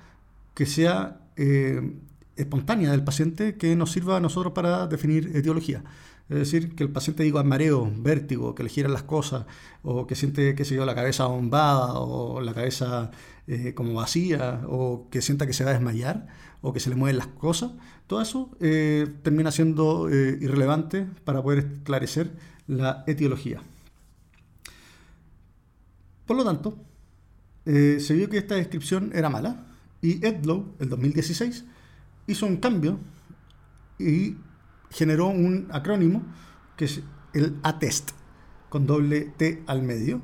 que 0.54 0.66
sea 0.66 1.20
eh, 1.36 1.94
espontánea 2.36 2.90
del 2.90 3.04
paciente 3.04 3.56
que 3.56 3.76
nos 3.76 3.92
sirva 3.92 4.16
a 4.16 4.20
nosotros 4.20 4.52
para 4.52 4.86
definir 4.86 5.36
etiología. 5.36 5.82
Es 6.28 6.38
decir, 6.38 6.74
que 6.74 6.82
el 6.82 6.90
paciente 6.90 7.24
diga 7.24 7.42
mareo, 7.42 7.92
vértigo, 7.94 8.54
que 8.54 8.62
le 8.62 8.70
giran 8.70 8.92
las 8.92 9.02
cosas, 9.02 9.44
o 9.82 10.06
que 10.06 10.14
siente, 10.14 10.54
que 10.54 10.64
se 10.64 10.74
yo, 10.74 10.86
la 10.86 10.94
cabeza 10.94 11.26
bombada, 11.26 11.94
o 11.98 12.40
la 12.40 12.54
cabeza 12.54 13.10
eh, 13.46 13.74
como 13.74 13.92
vacía, 13.92 14.62
o 14.66 15.08
que 15.10 15.20
sienta 15.20 15.46
que 15.46 15.52
se 15.52 15.64
va 15.64 15.70
a 15.70 15.74
desmayar, 15.74 16.28
o 16.62 16.72
que 16.72 16.80
se 16.80 16.88
le 16.90 16.96
mueven 16.96 17.18
las 17.18 17.26
cosas. 17.26 17.72
Todo 18.06 18.22
eso 18.22 18.50
eh, 18.60 19.06
termina 19.22 19.50
siendo 19.50 20.08
eh, 20.08 20.38
irrelevante 20.40 21.06
para 21.24 21.42
poder 21.42 21.58
esclarecer 21.58 22.32
la 22.66 23.04
etiología. 23.06 23.60
Por 26.24 26.36
lo 26.36 26.44
tanto, 26.44 26.78
se 27.64 28.14
vio 28.14 28.30
que 28.30 28.38
esta 28.38 28.54
descripción 28.54 29.10
era 29.14 29.28
mala, 29.28 29.66
y 30.00 30.24
Edlow, 30.26 30.74
el 30.80 30.88
2016, 30.88 31.64
hizo 32.32 32.46
un 32.46 32.56
cambio 32.56 32.98
y 33.98 34.36
generó 34.90 35.28
un 35.28 35.68
acrónimo 35.70 36.22
que 36.76 36.86
es 36.86 37.02
el 37.32 37.56
ATEST, 37.62 38.10
con 38.68 38.86
doble 38.86 39.32
T 39.36 39.62
al 39.66 39.82
medio. 39.82 40.20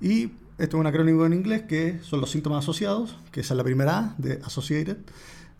Y 0.00 0.32
esto 0.58 0.76
es 0.76 0.80
un 0.80 0.86
acrónimo 0.86 1.24
en 1.26 1.32
inglés 1.32 1.62
que 1.62 2.00
son 2.02 2.20
los 2.20 2.30
síntomas 2.30 2.64
asociados, 2.64 3.16
que 3.32 3.40
es 3.40 3.50
la 3.50 3.64
primera 3.64 3.98
A 3.98 4.14
de 4.18 4.40
Associated. 4.44 4.98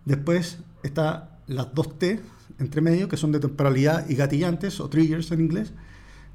Después 0.04 0.58
está 0.82 1.38
las 1.46 1.74
dos 1.74 1.98
T 1.98 2.20
entre 2.58 2.80
medio, 2.80 3.08
que 3.08 3.16
son 3.16 3.32
de 3.32 3.40
temporalidad 3.40 4.08
y 4.08 4.14
gatillantes, 4.14 4.80
o 4.80 4.88
triggers 4.88 5.30
en 5.30 5.40
inglés. 5.40 5.72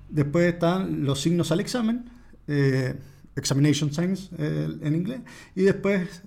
Después 0.09 0.53
están 0.53 1.05
los 1.05 1.21
signos 1.21 1.51
al 1.51 1.59
examen, 1.59 2.05
eh, 2.47 2.95
examination 3.35 3.91
signs 3.91 4.29
eh, 4.37 4.69
en 4.81 4.95
inglés. 4.95 5.21
Y 5.55 5.63
después 5.63 6.23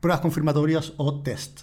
pruebas 0.00 0.20
confirmatorias 0.20 0.92
o 0.98 1.22
test. 1.22 1.62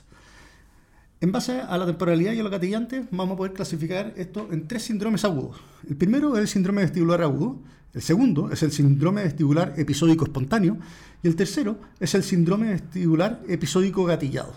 En 1.22 1.32
base 1.32 1.62
a 1.62 1.78
la 1.78 1.86
temporalidad 1.86 2.34
y 2.34 2.40
a 2.40 2.44
los 2.44 2.52
gatillantes, 2.52 3.06
vamos 3.12 3.36
a 3.36 3.38
poder 3.38 3.54
clasificar 3.54 4.12
esto 4.18 4.48
en 4.52 4.68
tres 4.68 4.82
síndromes 4.82 5.24
agudos. 5.24 5.56
El 5.88 5.96
primero 5.96 6.36
es 6.36 6.42
el 6.42 6.48
síndrome 6.48 6.82
vestibular 6.82 7.22
agudo, 7.22 7.60
el 7.94 8.02
segundo 8.02 8.52
es 8.52 8.64
el 8.64 8.72
síndrome 8.72 9.22
vestibular 9.22 9.76
episódico 9.78 10.26
espontáneo 10.26 10.78
y 11.22 11.28
el 11.28 11.36
tercero 11.36 11.78
es 12.00 12.16
el 12.16 12.24
síndrome 12.24 12.70
vestibular 12.70 13.40
episódico 13.48 14.04
gatillado. 14.04 14.52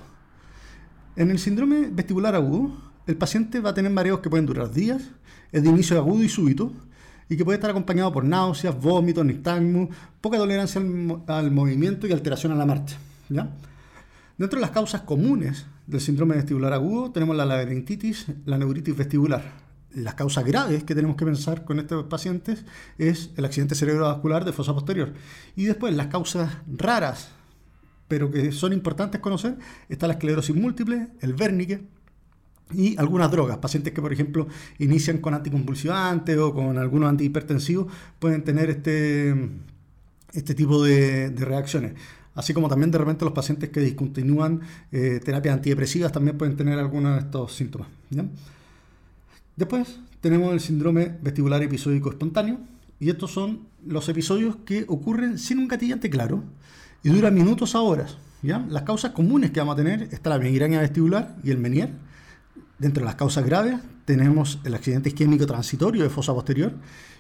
En 1.17 1.31
el 1.31 1.39
síndrome 1.39 1.91
vestibular 1.93 2.35
agudo, 2.35 2.75
el 3.07 3.17
paciente 3.17 3.61
va 3.61 3.71
a 3.71 3.75
tener 3.75 3.93
mareos 3.93 4.21
que 4.21 4.31
pueden 4.31 4.47
durar 4.47 4.73
días, 4.73 5.03
es 5.53 5.63
de 5.63 5.69
inicio 5.69 5.99
agudo 5.99 6.23
y 6.23 6.31
súbito, 6.31 6.73
y 7.29 7.37
que 7.37 7.45
puede 7.45 7.57
estar 7.57 7.71
acompañado 7.71 8.11
por 8.11 8.25
náuseas, 8.25 8.75
vómitos, 8.81 9.23
nixtagmus, 9.27 9.95
poca 10.19 10.39
tolerancia 10.39 10.81
al, 11.27 11.51
movimiento 11.51 12.07
y 12.07 12.13
alteración 12.13 12.53
a 12.53 12.55
la 12.55 12.65
marcha. 12.65 12.97
Dentro 14.39 14.59
de 14.59 14.63
las 14.63 14.71
causas 14.71 15.03
comunes 15.03 15.67
del 15.87 16.01
síndrome 16.01 16.37
vestibular 16.37 16.73
agudo 16.73 17.11
tenemos 17.11 17.37
la 17.37 17.45
laberintitis, 17.45 18.27
la 18.47 18.59
neuritis 18.59 18.97
vestibular. 18.97 19.65
Las 19.93 20.15
causas 20.15 20.45
graves 20.45 20.83
que 20.83 20.95
tenemos 20.95 21.17
que 21.17 21.25
pensar 21.25 21.65
con 21.65 21.79
estos 21.79 22.05
pacientes 22.07 22.65
es 22.99 23.31
el 23.37 23.45
accidente 23.45 23.75
cerebrovascular 23.75 24.45
de 24.45 24.53
fosa 24.53 24.75
posterior. 24.75 25.13
Y 25.55 25.65
después 25.65 25.95
las 25.95 26.09
causas 26.09 26.51
raras, 26.67 27.29
pero 28.09 28.31
que 28.31 28.51
son 28.51 28.73
importantes 28.73 29.21
conocer, 29.21 29.57
está 29.89 30.09
la 30.09 30.15
esclerosis 30.15 30.57
múltiple, 30.57 31.09
el 31.21 31.35
Wernicke 31.35 31.83
y 32.73 32.99
algunas 32.99 33.31
drogas. 33.31 33.59
Pacientes 33.59 33.93
que, 33.93 34.03
por 34.03 34.13
ejemplo, 34.13 34.49
inician 34.79 35.19
con 35.19 35.35
anticonvulsivantes 35.35 36.37
o 36.39 36.53
con 36.53 36.77
algunos 36.77 37.11
antihipertensivos 37.11 37.93
pueden 38.19 38.43
tener 38.43 38.71
este, 38.71 39.51
este 40.33 40.55
tipo 40.57 40.83
de 40.83 41.33
reacciones 41.37 41.93
así 42.35 42.53
como 42.53 42.69
también 42.69 42.91
de 42.91 42.99
repente 42.99 43.25
los 43.25 43.35
pacientes 43.35 43.71
que 43.71 43.81
discontinúan 43.81 44.61
eh, 44.93 45.21
terapias 45.25 45.55
antidepresivas 45.55 46.13
también 46.13 46.37
pueden 46.37 46.57
tener 46.57 46.79
algunos 46.79 47.15
de 47.15 47.21
estos 47.21 47.55
síntomas. 47.55 47.89
Después 49.57 50.01
tenemos 50.21 50.53
el 50.53 50.61
síndrome 50.61 51.17
vestibular 51.23 51.63
episódico 51.63 52.11
espontáneo, 52.11 52.59
y 53.01 53.11
estos 53.11 53.33
son 53.33 53.61
los 53.87 54.09
episodios 54.09 54.57
que 54.65 54.85
ocurren 54.89 55.39
sin 55.39 55.59
un 55.59 55.69
gatillante 55.69 56.09
claro 56.09 56.43
y 57.03 57.11
duran 57.11 57.35
minutos 57.35 57.75
a 57.75 57.81
horas. 57.81 58.17
¿ya? 58.43 58.65
Las 58.71 58.85
causas 58.85 59.13
comunes 59.13 59.51
que 59.51 59.61
vamos 59.61 59.75
a 59.75 59.77
tener 59.77 60.09
está 60.11 60.31
la 60.31 60.39
migraña 60.39 60.81
vestibular 60.81 61.37
y 61.43 61.51
el 61.51 61.59
Menier. 61.59 61.91
Dentro 62.79 63.03
de 63.03 63.07
las 63.07 63.17
causas 63.17 63.45
graves 63.45 63.77
tenemos 64.05 64.59
el 64.65 64.75
accidente 64.75 65.11
isquémico 65.11 65.47
transitorio 65.47 66.03
de 66.03 66.09
fosa 66.09 66.33
posterior. 66.33 66.73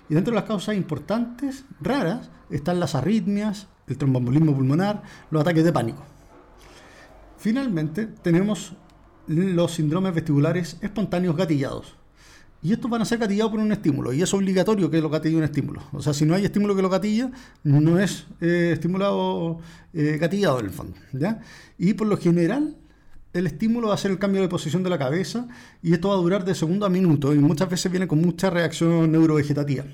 Y 0.09 0.15
dentro 0.15 0.33
de 0.33 0.37
las 0.37 0.49
causas 0.49 0.77
importantes, 0.77 1.65
raras, 1.81 2.31
están 2.51 2.79
las 2.81 2.95
arritmias, 2.95 3.69
el 3.87 3.99
trombombolismo 3.99 4.55
pulmonar, 4.55 5.03
los 5.31 5.41
ataques 5.41 5.65
de 5.65 5.73
pánico. 5.73 6.03
Finalmente, 7.39 8.07
tenemos 8.07 8.75
los 9.27 9.73
síndromes 9.73 10.15
vestibulares 10.15 10.79
espontáneos 10.81 11.37
gatillados. 11.37 11.97
y 12.63 12.73
estos 12.73 12.91
van 12.91 13.03
a 13.03 13.05
ser 13.05 13.19
gatillados 13.19 13.51
por 13.53 13.61
un 13.61 13.73
estímulo, 13.73 14.15
y 14.15 14.23
es 14.23 14.33
obligatorio 14.33 14.91
que 14.91 14.99
lo 14.99 15.11
gatille 15.11 15.37
un 15.37 15.45
estímulo. 15.45 15.83
O 15.93 16.01
sea, 16.01 16.15
si 16.15 16.25
no 16.25 16.35
hay 16.35 16.47
estímulo 16.47 16.75
que 16.75 16.81
lo 16.81 16.89
gatilla, 16.89 17.31
no 17.63 17.99
es 17.99 18.27
eh, 18.41 18.71
estimulado 18.73 19.59
eh, 19.93 20.17
gatillado 20.19 20.61
en 20.61 20.67
el 20.67 20.73
fondo. 20.73 20.97
¿ya? 21.13 21.43
Y 21.77 21.93
por 21.93 22.07
lo 22.07 22.17
general, 22.17 22.75
el 23.35 23.47
estímulo 23.47 23.89
va 23.89 23.95
a 23.95 23.99
ser 23.99 24.11
el 24.11 24.19
cambio 24.19 24.41
de 24.41 24.49
posición 24.49 24.83
de 24.83 24.91
la 24.91 24.99
cabeza, 24.99 25.49
y 25.83 25.93
esto 25.93 26.09
va 26.09 26.15
a 26.15 26.19
durar 26.19 26.45
de 26.45 26.55
segundo 26.55 26.87
a 26.87 26.89
minuto, 26.89 27.35
y 27.35 27.39
muchas 27.39 27.69
veces 27.69 27.93
viene 27.93 28.09
con 28.09 28.21
mucha 28.21 28.49
reacción 28.49 29.13
neurovegetativa. 29.13 29.85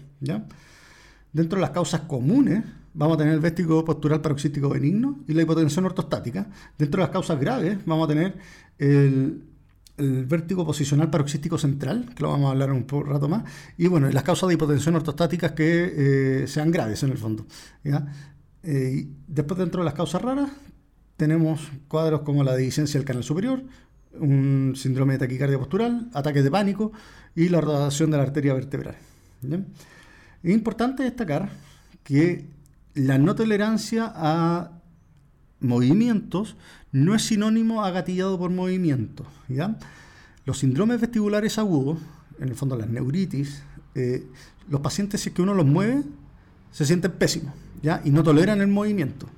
Dentro 1.33 1.57
de 1.57 1.63
las 1.63 1.71
causas 1.71 2.03
comunes, 2.03 2.63
vamos 2.95 3.17
a 3.17 3.19
tener 3.19 3.35
el 3.35 3.41
vértigo 3.41 3.85
postural 3.85 4.21
paroxístico 4.21 4.69
benigno 4.69 5.21
y 5.27 5.33
la 5.33 5.43
hipotensión 5.43 5.85
ortostática. 5.87 6.49
Dentro 6.79 7.01
de 7.01 7.07
las 7.07 7.13
causas 7.13 7.41
graves, 7.41 7.79
vamos 7.87 8.05
a 8.05 8.09
tener 8.09 8.37
el 8.79 9.51
el 10.01 10.25
vértigo 10.25 10.65
posicional 10.65 11.11
paroxístico 11.11 11.59
central, 11.59 12.13
que 12.15 12.23
lo 12.23 12.31
vamos 12.31 12.49
a 12.49 12.51
hablar 12.53 12.73
un 12.73 12.87
rato 13.07 13.29
más, 13.29 13.45
y 13.77 13.87
bueno, 13.87 14.09
las 14.11 14.23
causas 14.23 14.49
de 14.49 14.55
hipotensión 14.55 14.97
ortostáticas 14.97 15.53
que 15.53 16.43
eh, 16.43 16.47
sean 16.47 16.71
graves 16.71 17.03
en 17.03 17.11
el 17.11 17.19
fondo. 17.19 17.47
Eh, 18.63 19.09
después 19.27 19.59
dentro 19.59 19.83
de 19.83 19.85
las 19.85 19.95
causas 19.95 20.23
raras 20.23 20.51
tenemos 21.21 21.61
cuadros 21.87 22.23
como 22.23 22.43
la 22.43 22.57
dehiscencia 22.57 22.99
del 22.99 23.05
canal 23.05 23.23
superior, 23.23 23.63
un 24.19 24.73
síndrome 24.75 25.13
de 25.13 25.19
taquicardia 25.19 25.59
postural, 25.59 26.09
ataques 26.15 26.43
de 26.43 26.51
pánico 26.51 26.93
y 27.37 27.51
la 27.51 27.61
rotación 27.61 28.11
de 28.11 28.17
la 28.17 28.23
arteria 28.23 28.55
vertebral. 28.55 28.97
Es 30.43 30.51
importante 30.51 31.03
destacar 31.03 31.51
que 32.05 32.47
la 32.95 33.19
no 33.19 33.35
tolerancia 33.35 34.11
a 34.17 34.81
movimientos 35.61 36.57
no 36.91 37.15
es 37.15 37.21
sinónimo 37.21 37.85
a 37.85 37.91
gatillado 37.91 38.39
por 38.39 38.51
movimiento. 38.51 39.27
¿ya? 39.47 39.77
Los 40.47 40.61
síndromes 40.61 41.03
vestibulares 41.03 41.59
agudos, 41.59 41.99
en 42.39 42.49
el 42.49 42.55
fondo 42.55 42.79
las 42.79 42.89
neuritis, 42.89 43.63
eh, 43.95 44.25
los 44.71 44.81
pacientes 44.81 45.21
si 45.21 45.29
es 45.29 45.35
que 45.35 45.43
uno 45.43 45.53
los 45.53 45.67
mueve, 45.67 46.03
se 46.73 46.87
sienten 46.87 47.13
pésimos 47.13 47.53
¿ya? 47.83 48.01
y 48.07 48.11
no 48.11 48.23
toleran 48.23 48.63
el 48.63 48.69
movimiento. 48.69 49.29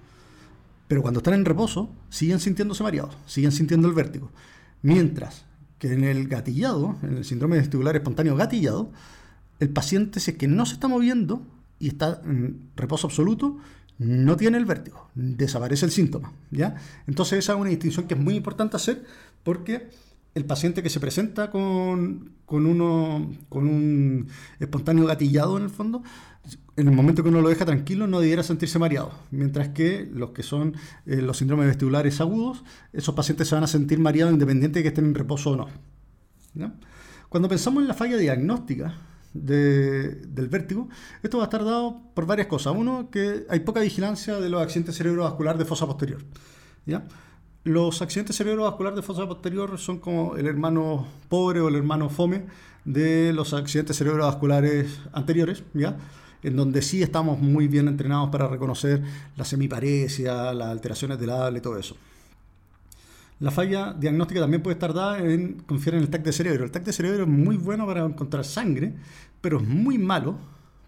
Pero 0.92 1.00
cuando 1.00 1.20
están 1.20 1.32
en 1.32 1.46
reposo, 1.46 1.90
siguen 2.10 2.38
sintiéndose 2.38 2.82
mareados, 2.82 3.16
siguen 3.24 3.50
sintiendo 3.50 3.88
el 3.88 3.94
vértigo. 3.94 4.30
Mientras 4.82 5.46
que 5.78 5.90
en 5.90 6.04
el 6.04 6.28
gatillado, 6.28 6.98
en 7.02 7.16
el 7.16 7.24
síndrome 7.24 7.56
vestibular 7.56 7.96
espontáneo 7.96 8.36
gatillado, 8.36 8.92
el 9.58 9.70
paciente 9.70 10.20
si 10.20 10.32
es 10.32 10.36
que 10.36 10.48
no 10.48 10.66
se 10.66 10.74
está 10.74 10.88
moviendo 10.88 11.46
y 11.78 11.88
está 11.88 12.20
en 12.26 12.68
reposo 12.76 13.06
absoluto, 13.06 13.56
no 13.96 14.36
tiene 14.36 14.58
el 14.58 14.66
vértigo, 14.66 15.08
desaparece 15.14 15.86
el 15.86 15.92
síntoma. 15.92 16.34
¿ya? 16.50 16.76
Entonces 17.06 17.38
esa 17.38 17.54
es 17.54 17.58
una 17.58 17.70
distinción 17.70 18.06
que 18.06 18.12
es 18.12 18.20
muy 18.20 18.34
importante 18.34 18.76
hacer 18.76 19.02
porque 19.44 19.88
el 20.34 20.44
paciente 20.44 20.82
que 20.82 20.90
se 20.90 21.00
presenta 21.00 21.50
con, 21.50 22.32
uno, 22.48 23.30
con 23.48 23.68
un 23.68 24.28
espontáneo 24.58 25.06
gatillado 25.06 25.58
en 25.58 25.64
el 25.64 25.70
fondo, 25.70 26.02
en 26.76 26.88
el 26.88 26.94
momento 26.94 27.22
que 27.22 27.28
uno 27.28 27.40
lo 27.40 27.48
deja 27.48 27.66
tranquilo 27.66 28.06
no 28.06 28.20
debiera 28.20 28.42
sentirse 28.42 28.78
mareado, 28.78 29.12
mientras 29.30 29.68
que 29.68 30.08
los 30.12 30.30
que 30.30 30.42
son 30.42 30.74
eh, 31.06 31.16
los 31.16 31.36
síndromes 31.36 31.66
vestibulares 31.66 32.20
agudos, 32.20 32.64
esos 32.92 33.14
pacientes 33.14 33.48
se 33.48 33.54
van 33.54 33.64
a 33.64 33.66
sentir 33.66 33.98
mareados 33.98 34.32
independiente 34.32 34.78
de 34.78 34.82
que 34.82 34.88
estén 34.88 35.04
en 35.04 35.14
reposo 35.14 35.50
o 35.50 35.56
no. 35.56 35.68
Cuando 37.28 37.48
pensamos 37.48 37.82
en 37.82 37.88
la 37.88 37.94
falla 37.94 38.16
diagnóstica, 38.16 38.94
del 39.34 40.48
vértigo, 40.50 40.88
esto 41.22 41.38
va 41.38 41.44
a 41.44 41.46
estar 41.46 41.64
dado 41.64 42.02
por 42.14 42.26
varias 42.26 42.48
cosas. 42.48 42.74
Uno, 42.76 43.08
que 43.10 43.46
hay 43.48 43.60
poca 43.60 43.80
vigilancia 43.80 44.38
de 44.38 44.48
los 44.50 44.60
accidentes 44.60 44.96
cerebrovascular 44.96 45.56
de 45.56 45.64
fosa 45.64 45.86
posterior. 45.86 46.22
¿ya? 46.84 47.04
Los 47.64 48.02
accidentes 48.02 48.36
cerebrovascular 48.36 48.92
de 48.94 49.02
fosa 49.02 49.24
posterior 49.28 49.78
son 49.78 50.00
como 50.00 50.36
el 50.36 50.46
hermano 50.48 51.06
pobre 51.28 51.60
o 51.60 51.68
el 51.68 51.76
hermano 51.76 52.08
fome 52.08 52.42
de 52.84 53.32
los 53.32 53.54
accidentes 53.54 53.96
cerebrovasculares 53.96 55.00
anteriores, 55.12 55.62
¿ya? 55.72 55.96
en 56.42 56.56
donde 56.56 56.82
sí 56.82 57.04
estamos 57.04 57.38
muy 57.38 57.68
bien 57.68 57.86
entrenados 57.86 58.30
para 58.30 58.48
reconocer 58.48 59.00
la 59.36 59.44
semiparesia, 59.44 60.52
las 60.52 60.68
alteraciones 60.68 61.20
del 61.20 61.30
habla 61.30 61.58
y 61.58 61.60
todo 61.60 61.78
eso. 61.78 61.96
La 63.38 63.52
falla 63.52 63.92
diagnóstica 63.92 64.40
también 64.40 64.62
puede 64.62 64.74
estar 64.74 64.92
dada 64.92 65.18
en 65.18 65.60
confiar 65.60 65.94
en 65.94 66.02
el 66.02 66.10
TAC 66.10 66.24
de 66.24 66.32
cerebro. 66.32 66.64
El 66.64 66.72
TAC 66.72 66.82
de 66.82 66.92
cerebro 66.92 67.22
es 67.22 67.28
muy 67.28 67.56
bueno 67.56 67.86
para 67.86 68.04
encontrar 68.04 68.44
sangre, 68.44 68.92
pero 69.40 69.60
es 69.60 69.68
muy 69.68 69.98
malo 69.98 70.36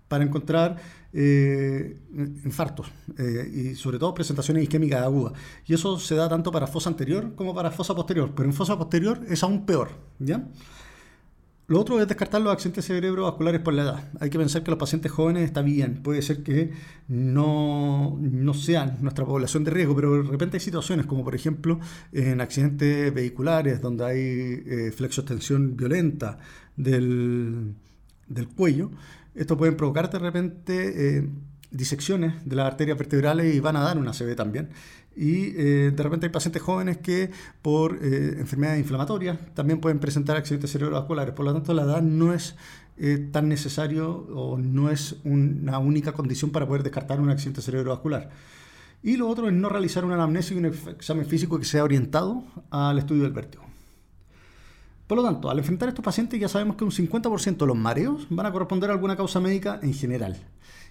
para 0.08 0.24
encontrar 0.24 0.76
eh, 1.12 1.96
infartos 2.44 2.90
eh, 3.18 3.70
y 3.72 3.74
sobre 3.74 3.98
todo 3.98 4.14
presentaciones 4.14 4.64
isquémicas 4.64 5.02
agudas. 5.02 5.32
Y 5.66 5.74
eso 5.74 5.98
se 5.98 6.14
da 6.14 6.28
tanto 6.28 6.50
para 6.50 6.66
fosa 6.66 6.90
anterior 6.90 7.34
como 7.34 7.54
para 7.54 7.70
fosa 7.70 7.94
posterior, 7.94 8.32
pero 8.34 8.48
en 8.48 8.54
fosa 8.54 8.76
posterior 8.78 9.20
es 9.28 9.42
aún 9.42 9.64
peor. 9.66 9.90
¿ya? 10.18 10.44
Lo 11.66 11.80
otro 11.80 11.98
es 11.98 12.06
descartar 12.06 12.42
los 12.42 12.52
accidentes 12.52 12.84
cerebrovasculares 12.84 13.60
por 13.62 13.72
la 13.72 13.82
edad. 13.82 14.12
Hay 14.20 14.28
que 14.28 14.38
pensar 14.38 14.62
que 14.62 14.70
los 14.70 14.78
pacientes 14.78 15.10
jóvenes 15.10 15.44
está 15.44 15.62
bien, 15.62 16.02
puede 16.02 16.20
ser 16.20 16.42
que 16.42 16.72
no, 17.08 18.20
sean 18.52 18.98
nuestra 19.00 19.24
población 19.24 19.64
de 19.64 19.70
riesgo, 19.70 19.96
pero 19.96 20.22
de 20.22 20.30
repente 20.30 20.58
hay 20.58 20.60
situaciones 20.60 21.06
como 21.06 21.24
por 21.24 21.34
ejemplo 21.34 21.80
en 22.12 22.42
accidentes 22.42 23.14
vehiculares 23.14 23.80
donde 23.80 24.04
hay 24.04 24.18
eh, 24.18 24.92
flexostensión 24.94 25.74
violenta 25.74 26.38
del, 26.76 27.76
cuello. 28.56 28.90
Esto 29.34 29.56
puede 29.56 29.72
provocar 29.72 30.10
de 30.10 30.18
repente 30.18 31.18
eh, 31.18 31.28
disecciones 31.70 32.34
de 32.44 32.56
las 32.56 32.66
arterias 32.66 32.96
vertebrales 32.96 33.54
y 33.54 33.60
van 33.60 33.76
a 33.76 33.80
dar 33.80 33.98
una 33.98 34.12
CB 34.12 34.36
también. 34.36 34.70
Y 35.16 35.54
eh, 35.56 35.92
de 35.94 36.02
repente 36.02 36.26
hay 36.26 36.32
pacientes 36.32 36.62
jóvenes 36.62 36.98
que 36.98 37.30
por 37.62 37.98
eh, 38.02 38.36
enfermedades 38.38 38.80
inflamatorias 38.80 39.38
también 39.54 39.80
pueden 39.80 40.00
presentar 40.00 40.36
accidentes 40.36 40.72
cerebrovasculares. 40.72 41.34
Por 41.34 41.44
lo 41.44 41.52
tanto, 41.52 41.72
la 41.74 41.82
edad 41.82 42.02
no 42.02 42.32
es 42.32 42.56
eh, 42.96 43.28
tan 43.32 43.48
necesario 43.48 44.10
o 44.10 44.58
no 44.58 44.90
es 44.90 45.16
una 45.24 45.78
única 45.78 46.12
condición 46.12 46.50
para 46.50 46.66
poder 46.66 46.82
descartar 46.82 47.20
un 47.20 47.30
accidente 47.30 47.62
cerebrovascular. 47.62 48.30
Y 49.02 49.16
lo 49.16 49.28
otro 49.28 49.48
es 49.48 49.52
no 49.52 49.68
realizar 49.68 50.04
una 50.04 50.14
anamnesis 50.14 50.52
y 50.52 50.58
un 50.58 50.66
examen 50.66 51.26
físico 51.26 51.58
que 51.58 51.64
sea 51.64 51.84
orientado 51.84 52.44
al 52.70 52.98
estudio 52.98 53.24
del 53.24 53.32
vértigo. 53.32 53.64
Por 55.06 55.18
lo 55.18 55.24
tanto, 55.24 55.50
al 55.50 55.58
enfrentar 55.58 55.88
a 55.88 55.90
estos 55.90 56.04
pacientes 56.04 56.40
ya 56.40 56.48
sabemos 56.48 56.76
que 56.76 56.84
un 56.84 56.90
50% 56.90 57.58
de 57.58 57.66
los 57.66 57.76
mareos 57.76 58.26
van 58.30 58.46
a 58.46 58.52
corresponder 58.52 58.90
a 58.90 58.94
alguna 58.94 59.16
causa 59.16 59.38
médica 59.38 59.78
en 59.82 59.92
general. 59.92 60.36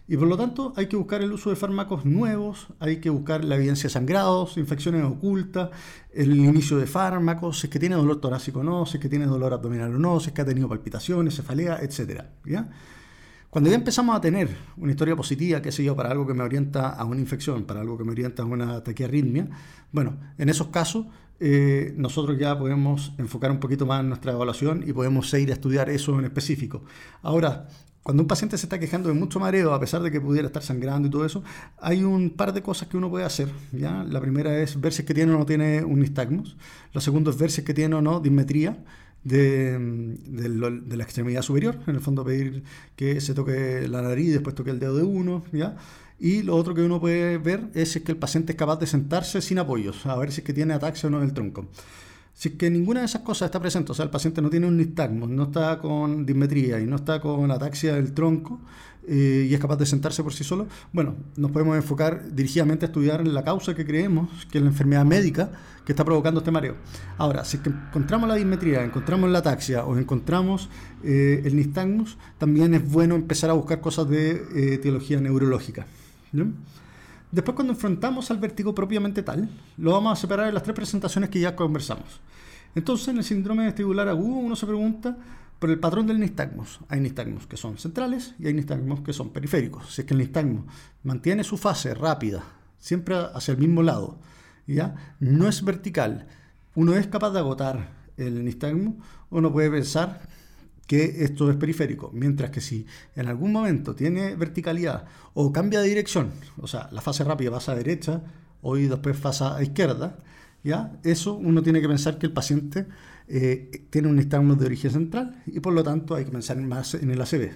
Y 0.07 0.17
por 0.17 0.27
lo 0.27 0.35
tanto 0.35 0.73
hay 0.75 0.87
que 0.87 0.97
buscar 0.97 1.21
el 1.21 1.31
uso 1.31 1.49
de 1.49 1.55
fármacos 1.55 2.05
nuevos, 2.05 2.67
hay 2.79 2.97
que 2.97 3.09
buscar 3.09 3.45
la 3.45 3.55
evidencia 3.55 3.87
de 3.87 3.93
sangrados, 3.93 4.57
infecciones 4.57 5.03
ocultas, 5.03 5.69
el 6.13 6.35
inicio 6.35 6.77
de 6.77 6.85
fármacos, 6.85 7.59
si 7.59 7.67
es 7.67 7.71
que 7.71 7.79
tiene 7.79 7.95
dolor 7.95 8.19
torácico 8.19 8.59
o 8.59 8.63
no, 8.63 8.85
si 8.85 8.97
es 8.97 9.01
que 9.01 9.07
tiene 9.07 9.25
dolor 9.25 9.53
abdominal 9.53 9.95
o 9.95 9.97
no, 9.97 10.19
si 10.19 10.27
es 10.27 10.33
que 10.33 10.41
ha 10.41 10.45
tenido 10.45 10.67
palpitaciones, 10.67 11.35
cefalea, 11.35 11.79
etc. 11.81 12.25
¿ya? 12.45 12.69
Cuando 13.49 13.69
ya 13.69 13.75
empezamos 13.75 14.15
a 14.15 14.19
tener 14.19 14.49
una 14.77 14.91
historia 14.91 15.15
positiva, 15.15 15.61
qué 15.61 15.71
sé 15.71 15.83
yo, 15.83 15.95
para 15.95 16.11
algo 16.11 16.27
que 16.27 16.33
me 16.33 16.43
orienta 16.43 16.89
a 16.89 17.05
una 17.05 17.21
infección, 17.21 17.63
para 17.63 17.79
algo 17.79 17.97
que 17.97 18.03
me 18.03 18.11
orienta 18.11 18.43
a 18.43 18.45
una 18.45 18.83
taquiarritmia, 18.83 19.47
bueno, 19.91 20.17
en 20.37 20.49
esos 20.49 20.67
casos 20.67 21.05
eh, 21.39 21.93
nosotros 21.97 22.37
ya 22.37 22.57
podemos 22.57 23.13
enfocar 23.17 23.51
un 23.51 23.59
poquito 23.59 23.85
más 23.85 24.03
nuestra 24.03 24.31
evaluación 24.31 24.83
y 24.87 24.93
podemos 24.93 25.29
seguir 25.29 25.49
a 25.51 25.53
estudiar 25.53 25.89
eso 25.89 26.17
en 26.17 26.25
específico. 26.25 26.83
Ahora, 27.21 27.67
cuando 28.03 28.21
un 28.21 28.27
paciente 28.27 28.57
se 28.57 28.65
está 28.65 28.79
quejando 28.79 29.07
de 29.07 29.15
mucho 29.15 29.39
mareo, 29.39 29.73
a 29.73 29.79
pesar 29.79 30.01
de 30.01 30.11
que 30.11 30.19
pudiera 30.19 30.45
estar 30.45 30.61
sangrando 30.61 31.07
y 31.07 31.11
todo 31.11 31.25
eso, 31.25 31.41
hay 31.79 32.03
un 32.03 32.31
par 32.31 32.53
de 32.53 32.61
cosas 32.61 32.89
que 32.89 32.97
uno 32.97 33.09
puede 33.09 33.23
hacer. 33.23 33.49
¿ya? 33.71 34.03
La 34.03 34.19
primera 34.19 34.57
es 34.59 34.79
ver 34.79 34.91
si 34.91 35.03
es 35.03 35.07
que 35.07 35.13
tiene 35.13 35.33
o 35.33 35.37
no 35.37 35.45
tiene 35.45 35.83
un 35.85 35.99
nistagmus. 35.99 36.57
Lo 36.91 36.99
segundo 36.99 37.31
es 37.31 37.37
ver 37.37 37.49
si 37.49 37.61
es 37.61 37.65
que 37.65 37.73
tiene 37.73 37.95
o 37.95 38.01
no 38.01 38.19
dismetría 38.19 38.83
de, 39.23 39.79
la 40.89 41.03
extremidad 41.03 41.41
superior. 41.43 41.79
En 41.87 41.95
el 41.95 42.01
fondo 42.01 42.25
pedir 42.25 42.63
que 42.97 43.21
se 43.21 43.33
toque 43.33 43.87
la 43.87 44.01
nariz 44.01 44.33
después 44.33 44.53
toque 44.53 44.71
el 44.71 44.79
dedo 44.79 44.97
de 44.97 45.03
uno. 45.03 45.45
¿ya? 45.53 45.77
Y 46.19 46.43
lo 46.43 46.55
otro 46.55 46.73
que 46.73 46.81
uno 46.81 46.99
puede 46.99 47.37
ver 47.37 47.69
es 47.73 47.99
que 48.01 48.11
el 48.11 48.17
paciente 48.17 48.53
es 48.53 48.57
capaz 48.57 48.77
de 48.77 48.87
sentarse 48.87 49.41
sin 49.41 49.59
apoyos, 49.59 50.05
a 50.05 50.15
ver 50.15 50.31
si 50.31 50.41
es 50.41 50.45
que 50.45 50.53
tiene 50.53 50.73
ataxia 50.73 51.07
o 51.07 51.11
no 51.11 51.17
en 51.17 51.25
el 51.25 51.33
tronco. 51.33 51.67
Si 52.33 52.49
es 52.49 52.55
que 52.55 52.69
ninguna 52.69 53.01
de 53.01 53.05
esas 53.05 53.21
cosas 53.21 53.47
está 53.47 53.59
presente, 53.59 53.91
o 53.91 53.95
sea, 53.95 54.05
el 54.05 54.11
paciente 54.11 54.41
no 54.41 54.49
tiene 54.49 54.65
un 54.67 54.75
nistagmo, 54.75 55.27
no 55.27 55.43
está 55.43 55.77
con 55.79 56.25
dismetría 56.25 56.79
y 56.79 56.85
no 56.85 56.95
está 56.95 57.21
con 57.21 57.51
ataxia 57.51 57.93
del 57.93 58.13
tronco 58.13 58.59
eh, 59.07 59.47
y 59.49 59.53
es 59.53 59.59
capaz 59.59 59.75
de 59.75 59.85
sentarse 59.85 60.23
por 60.23 60.33
sí 60.33 60.43
solo, 60.43 60.67
bueno, 60.93 61.15
nos 61.35 61.51
podemos 61.51 61.75
enfocar 61.75 62.33
dirigidamente 62.33 62.85
a 62.85 62.87
estudiar 62.87 63.27
la 63.27 63.43
causa 63.43 63.75
que 63.75 63.85
creemos 63.85 64.29
que 64.49 64.57
es 64.57 64.63
la 64.63 64.69
enfermedad 64.71 65.05
médica 65.05 65.51
que 65.85 65.91
está 65.91 66.03
provocando 66.03 66.39
este 66.39 66.51
mareo. 66.51 66.75
Ahora, 67.17 67.45
si 67.45 67.57
es 67.57 67.63
que 67.63 67.69
encontramos 67.69 68.27
la 68.27 68.35
dismetría, 68.35 68.83
encontramos 68.83 69.29
la 69.29 69.39
ataxia 69.39 69.85
o 69.85 69.97
encontramos 69.97 70.69
eh, 71.03 71.41
el 71.45 71.55
nistagmus, 71.55 72.17
también 72.39 72.73
es 72.73 72.89
bueno 72.89 73.15
empezar 73.15 73.51
a 73.51 73.53
buscar 73.53 73.79
cosas 73.79 74.09
de 74.09 74.31
eh, 74.31 74.73
etiología 74.75 75.19
neurológica. 75.19 75.85
Después, 77.31 77.55
cuando 77.55 77.73
enfrentamos 77.73 78.29
al 78.31 78.37
vértigo 78.37 78.75
propiamente 78.75 79.23
tal, 79.23 79.49
lo 79.77 79.91
vamos 79.91 80.13
a 80.13 80.21
separar 80.21 80.47
en 80.47 80.53
las 80.53 80.63
tres 80.63 80.75
presentaciones 80.75 81.29
que 81.29 81.39
ya 81.39 81.55
conversamos. 81.55 82.21
Entonces, 82.75 83.07
en 83.09 83.17
el 83.17 83.23
síndrome 83.23 83.65
vestibular 83.65 84.07
agudo, 84.07 84.35
uno 84.35 84.55
se 84.55 84.65
pregunta 84.65 85.17
por 85.59 85.69
el 85.69 85.79
patrón 85.79 86.07
del 86.07 86.19
nistagmus. 86.19 86.79
Hay 86.89 86.99
nistagmus 86.99 87.47
que 87.47 87.55
son 87.55 87.77
centrales 87.77 88.35
y 88.37 88.47
hay 88.47 88.53
nistagmus 88.53 89.01
que 89.01 89.13
son 89.13 89.29
periféricos. 89.29 89.93
Si 89.93 90.01
es 90.01 90.07
que 90.07 90.13
el 90.13 90.19
nistagmus 90.19 90.65
mantiene 91.03 91.43
su 91.43 91.57
fase 91.57 91.93
rápida, 91.93 92.43
siempre 92.79 93.15
hacia 93.15 93.53
el 93.53 93.59
mismo 93.59 93.81
lado, 93.81 94.19
¿ya? 94.67 95.15
no 95.19 95.47
es 95.47 95.63
vertical, 95.63 96.27
uno 96.75 96.95
es 96.95 97.07
capaz 97.07 97.29
de 97.31 97.39
agotar 97.39 97.91
el 98.17 98.43
nistagmus, 98.43 98.95
uno 99.29 99.51
puede 99.51 99.71
pensar 99.71 100.27
que 100.87 101.23
esto 101.23 101.49
es 101.49 101.55
periférico, 101.55 102.11
mientras 102.13 102.49
que 102.51 102.61
si 102.61 102.85
en 103.15 103.27
algún 103.27 103.51
momento 103.51 103.95
tiene 103.95 104.35
verticalidad 104.35 105.05
o 105.33 105.51
cambia 105.51 105.81
de 105.81 105.87
dirección, 105.87 106.31
o 106.57 106.67
sea, 106.67 106.89
la 106.91 107.01
fase 107.01 107.23
rápida 107.23 107.51
pasa 107.51 107.71
a 107.71 107.75
derecha 107.75 108.21
o 108.61 108.75
después 108.75 109.17
pasa 109.17 109.55
a 109.55 109.63
izquierda, 109.63 110.17
¿ya? 110.63 110.99
Eso 111.03 111.35
uno 111.35 111.63
tiene 111.63 111.81
que 111.81 111.87
pensar 111.87 112.17
que 112.17 112.25
el 112.25 112.33
paciente 112.33 112.85
eh, 113.27 113.85
tiene 113.89 114.07
un 114.07 114.15
nistagmo 114.15 114.55
de 114.55 114.65
origen 114.65 114.91
central 114.91 115.41
y 115.45 115.59
por 115.59 115.73
lo 115.73 115.83
tanto 115.83 116.15
hay 116.15 116.25
que 116.25 116.31
pensar 116.31 116.57
más 116.57 116.93
en 116.95 117.11
el 117.11 117.21
ACV. 117.21 117.51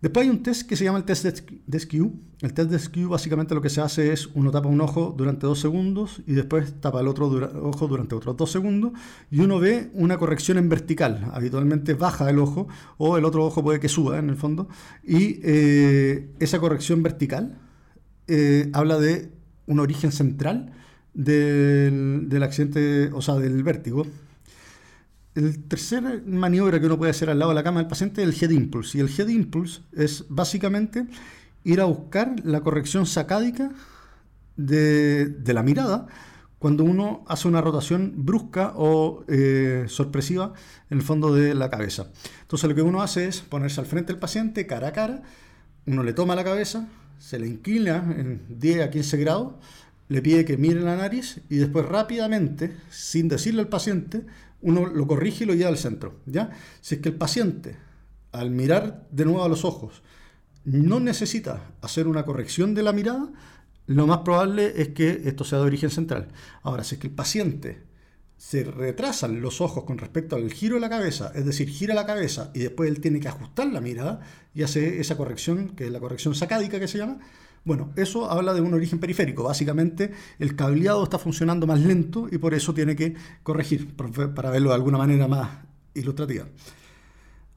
Después 0.00 0.24
hay 0.24 0.30
un 0.30 0.42
test 0.42 0.68
que 0.68 0.76
se 0.76 0.84
llama 0.84 0.98
el 0.98 1.04
test 1.04 1.24
de 1.48 1.80
SKU. 1.80 2.12
El 2.42 2.52
test 2.52 2.70
de 2.70 2.78
SKU 2.78 3.08
básicamente 3.08 3.54
lo 3.54 3.62
que 3.62 3.70
se 3.70 3.80
hace 3.80 4.12
es 4.12 4.28
uno 4.34 4.50
tapa 4.50 4.68
un 4.68 4.80
ojo 4.82 5.14
durante 5.16 5.46
dos 5.46 5.58
segundos 5.58 6.22
y 6.26 6.34
después 6.34 6.80
tapa 6.80 7.00
el 7.00 7.08
otro 7.08 7.26
ojo 7.62 7.88
durante 7.88 8.14
otros 8.14 8.36
dos 8.36 8.50
segundos 8.52 8.92
y 9.30 9.40
uno 9.40 9.58
ve 9.58 9.90
una 9.94 10.18
corrección 10.18 10.58
en 10.58 10.68
vertical. 10.68 11.30
Habitualmente 11.32 11.94
baja 11.94 12.28
el 12.28 12.38
ojo 12.38 12.68
o 12.98 13.16
el 13.16 13.24
otro 13.24 13.44
ojo 13.46 13.62
puede 13.62 13.80
que 13.80 13.88
suba 13.88 14.18
en 14.18 14.28
el 14.28 14.36
fondo 14.36 14.68
y 15.02 15.40
eh, 15.42 16.28
esa 16.40 16.58
corrección 16.58 17.02
vertical 17.02 17.58
eh, 18.28 18.70
habla 18.74 18.98
de 18.98 19.32
un 19.66 19.80
origen 19.80 20.12
central 20.12 20.72
del, 21.14 22.28
del 22.28 22.42
accidente, 22.42 23.10
o 23.14 23.22
sea, 23.22 23.36
del 23.36 23.62
vértigo, 23.62 24.06
el 25.36 25.64
tercer 25.64 26.22
maniobra 26.26 26.80
que 26.80 26.86
uno 26.86 26.96
puede 26.96 27.10
hacer 27.10 27.28
al 27.28 27.38
lado 27.38 27.50
de 27.50 27.56
la 27.56 27.62
cama 27.62 27.80
del 27.80 27.88
paciente 27.88 28.22
es 28.22 28.28
el 28.28 28.42
head 28.42 28.50
impulse. 28.50 28.98
Y 28.98 29.00
el 29.02 29.08
head 29.08 29.28
impulse 29.28 29.82
es 29.92 30.24
básicamente 30.28 31.06
ir 31.62 31.80
a 31.80 31.84
buscar 31.84 32.34
la 32.44 32.62
corrección 32.62 33.04
sacádica 33.06 33.70
de, 34.56 35.34
la 35.46 35.62
mirada 35.62 36.06
cuando 36.58 36.84
uno 36.84 37.22
hace 37.28 37.48
una 37.48 37.60
rotación 37.60 38.14
brusca 38.16 38.72
o 38.76 39.24
eh, 39.28 39.84
sorpresiva 39.88 40.54
en 40.88 40.98
el 40.98 41.04
fondo 41.04 41.34
de 41.34 41.54
la 41.54 41.68
cabeza. 41.68 42.08
Entonces 42.40 42.68
lo 42.68 42.74
que 42.74 42.82
uno 42.82 43.02
hace 43.02 43.28
es 43.28 43.40
ponerse 43.40 43.80
al 43.80 43.86
frente 43.86 44.12
del 44.12 44.20
paciente 44.20 44.66
cara 44.66 44.88
a 44.88 44.92
cara, 44.92 45.22
uno 45.84 46.02
le 46.02 46.14
toma 46.14 46.34
la 46.34 46.44
cabeza, 46.44 46.88
se 47.18 47.38
le 47.38 47.46
inclina 47.46 47.96
en 48.16 48.40
10 48.48 48.84
a 48.84 48.90
15 48.90 49.16
grados, 49.18 49.52
le 50.08 50.22
pide 50.22 50.44
que 50.44 50.56
mire 50.56 50.80
la 50.80 50.96
nariz 50.96 51.40
y 51.48 51.56
después 51.56 51.86
rápidamente, 51.86 52.76
sin 52.90 53.28
decirle 53.28 53.60
al 53.60 53.68
paciente, 53.68 54.24
uno 54.62 54.86
lo 54.86 55.06
corrige 55.06 55.44
y 55.44 55.46
lo 55.46 55.54
lleva 55.54 55.70
al 55.70 55.78
centro. 55.78 56.20
¿ya? 56.26 56.50
Si 56.80 56.96
es 56.96 57.00
que 57.00 57.08
el 57.08 57.16
paciente, 57.16 57.76
al 58.32 58.50
mirar 58.50 59.06
de 59.10 59.24
nuevo 59.24 59.44
a 59.44 59.48
los 59.48 59.64
ojos, 59.64 60.02
no 60.64 61.00
necesita 61.00 61.70
hacer 61.80 62.08
una 62.08 62.24
corrección 62.24 62.74
de 62.74 62.82
la 62.82 62.92
mirada, 62.92 63.30
lo 63.86 64.06
más 64.06 64.18
probable 64.18 64.72
es 64.76 64.88
que 64.88 65.22
esto 65.24 65.44
sea 65.44 65.58
de 65.58 65.64
origen 65.64 65.90
central. 65.90 66.28
Ahora, 66.62 66.82
si 66.82 66.96
es 66.96 67.00
que 67.00 67.06
el 67.06 67.14
paciente 67.14 67.84
se 68.36 68.64
retrasan 68.64 69.40
los 69.40 69.60
ojos 69.60 69.84
con 69.84 69.98
respecto 69.98 70.36
al 70.36 70.52
giro 70.52 70.74
de 70.74 70.80
la 70.80 70.90
cabeza, 70.90 71.32
es 71.34 71.46
decir, 71.46 71.68
gira 71.68 71.94
la 71.94 72.04
cabeza 72.04 72.50
y 72.54 72.60
después 72.60 72.90
él 72.90 73.00
tiene 73.00 73.20
que 73.20 73.28
ajustar 73.28 73.68
la 73.68 73.80
mirada 73.80 74.20
y 74.54 74.62
hace 74.62 75.00
esa 75.00 75.16
corrección, 75.16 75.70
que 75.70 75.86
es 75.86 75.90
la 75.90 76.00
corrección 76.00 76.34
sacádica 76.34 76.78
que 76.78 76.88
se 76.88 76.98
llama, 76.98 77.18
bueno, 77.66 77.92
eso 77.96 78.30
habla 78.30 78.54
de 78.54 78.60
un 78.60 78.72
origen 78.72 79.00
periférico. 79.00 79.42
Básicamente, 79.42 80.12
el 80.38 80.54
cableado 80.54 81.02
está 81.02 81.18
funcionando 81.18 81.66
más 81.66 81.80
lento 81.80 82.28
y 82.30 82.38
por 82.38 82.54
eso 82.54 82.72
tiene 82.72 82.94
que 82.94 83.16
corregir, 83.42 83.94
para 83.96 84.50
verlo 84.50 84.68
de 84.68 84.76
alguna 84.76 84.98
manera 84.98 85.26
más 85.26 85.50
ilustrativa. 85.92 86.46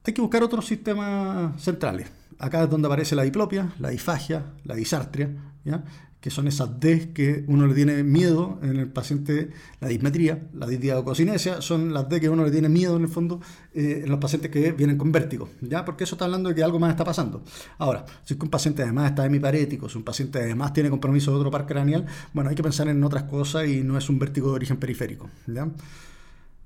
Hay 0.03 0.13
que 0.13 0.21
buscar 0.21 0.41
otros 0.41 0.65
sistemas 0.65 1.61
centrales. 1.61 2.11
Acá 2.39 2.63
es 2.63 2.69
donde 2.71 2.87
aparece 2.87 3.15
la 3.15 3.21
diplopia, 3.21 3.71
la 3.77 3.89
disfagia, 3.89 4.53
la 4.63 4.73
disartria, 4.73 5.29
¿ya? 5.63 5.83
Que 6.21 6.29
son 6.29 6.47
esas 6.47 6.79
D 6.79 7.13
que 7.13 7.45
uno 7.47 7.65
le 7.65 7.73
tiene 7.73 8.03
miedo 8.03 8.59
en 8.61 8.77
el 8.77 8.87
paciente, 8.87 9.51
la 9.79 9.87
dismetría, 9.87 10.49
la 10.53 10.67
disdiadococinesia, 10.67 11.61
son 11.61 11.93
las 11.93 12.09
D 12.09 12.19
que 12.19 12.29
uno 12.29 12.43
le 12.43 12.51
tiene 12.51 12.67
miedo 12.67 12.97
en 12.97 13.03
el 13.03 13.07
fondo 13.07 13.39
eh, 13.73 14.01
en 14.03 14.09
los 14.09 14.19
pacientes 14.19 14.51
que 14.51 14.73
vienen 14.73 14.97
con 14.97 15.11
vértigo, 15.11 15.49
¿ya? 15.61 15.85
Porque 15.85 16.03
eso 16.03 16.15
está 16.15 16.25
hablando 16.25 16.49
de 16.49 16.55
que 16.55 16.63
algo 16.63 16.77
más 16.77 16.89
está 16.89 17.05
pasando. 17.05 17.43
Ahora, 17.77 18.05
si 18.25 18.33
es 18.33 18.37
que 18.37 18.45
un 18.45 18.51
paciente 18.51 18.83
además 18.83 19.11
está 19.11 19.25
hemiparético, 19.25 19.87
si 19.87 19.97
un 19.97 20.03
paciente 20.03 20.39
además 20.39 20.73
tiene 20.73 20.89
compromiso 20.89 21.31
de 21.31 21.37
otro 21.37 21.51
par 21.51 21.65
craneal, 21.65 22.05
bueno, 22.33 22.49
hay 22.49 22.55
que 22.55 22.63
pensar 22.63 22.89
en 22.89 23.01
otras 23.03 23.23
cosas 23.23 23.67
y 23.67 23.81
no 23.81 23.97
es 23.97 24.09
un 24.09 24.19
vértigo 24.19 24.49
de 24.49 24.55
origen 24.55 24.77
periférico, 24.77 25.29
¿ya? 25.47 25.69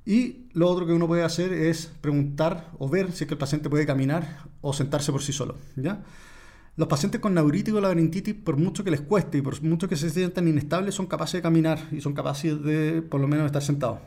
Y 0.06 0.48
lo 0.54 0.70
otro 0.70 0.86
que 0.86 0.94
uno 0.94 1.08
puede 1.08 1.24
hacer 1.24 1.54
es 1.54 1.92
preguntar 2.02 2.72
o 2.78 2.89
ver 2.89 3.12
si 3.12 3.24
es 3.24 3.28
que 3.28 3.36
el 3.36 3.38
paciente 3.38 3.70
puede 3.70 3.86
caminar 3.86 4.39
o 4.62 4.74
sentarse 4.74 5.12
por 5.12 5.22
sí 5.22 5.32
solo, 5.32 5.56
¿ya? 5.76 6.04
Los 6.76 6.88
pacientes 6.88 7.22
con 7.22 7.36
neurítico 7.36 7.80
laberintitis, 7.80 8.34
por 8.34 8.58
mucho 8.58 8.84
que 8.84 8.90
les 8.90 9.02
cueste 9.02 9.38
y 9.38 9.42
por 9.42 9.62
mucho 9.62 9.88
que 9.88 9.96
se 9.96 10.10
sientan 10.10 10.48
inestables, 10.48 10.96
son 10.96 11.06
capaces 11.06 11.34
de 11.34 11.42
caminar 11.44 11.88
y 11.92 12.02
son 12.02 12.14
capaces 12.14 12.62
de, 12.64 13.04
por 13.04 13.22
lo 13.22 13.28
menos, 13.28 13.46
estar 13.46 13.62
sentados. 13.62 14.00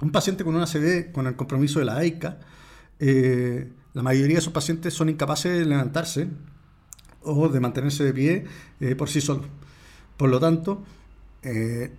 Un 0.00 0.10
paciente 0.10 0.42
con 0.42 0.56
una 0.56 0.64
ACV, 0.64 1.12
con 1.12 1.28
el 1.28 1.36
compromiso 1.36 1.78
de 1.78 1.84
la 1.84 1.96
AICA, 1.98 2.40
eh, 2.98 3.70
la 3.94 4.02
mayoría 4.02 4.36
de 4.36 4.40
esos 4.40 4.52
pacientes 4.52 4.92
son 4.92 5.08
incapaces 5.08 5.56
de 5.56 5.64
levantarse 5.64 6.28
o 7.22 7.48
de 7.48 7.60
mantenerse 7.60 8.04
de 8.04 8.12
pie 8.12 8.44
eh, 8.80 8.96
por 8.96 9.08
sí 9.08 9.20
solos. 9.20 9.46
Por 10.16 10.30
lo 10.30 10.40
tanto, 10.40 10.82
eh, 11.42 11.92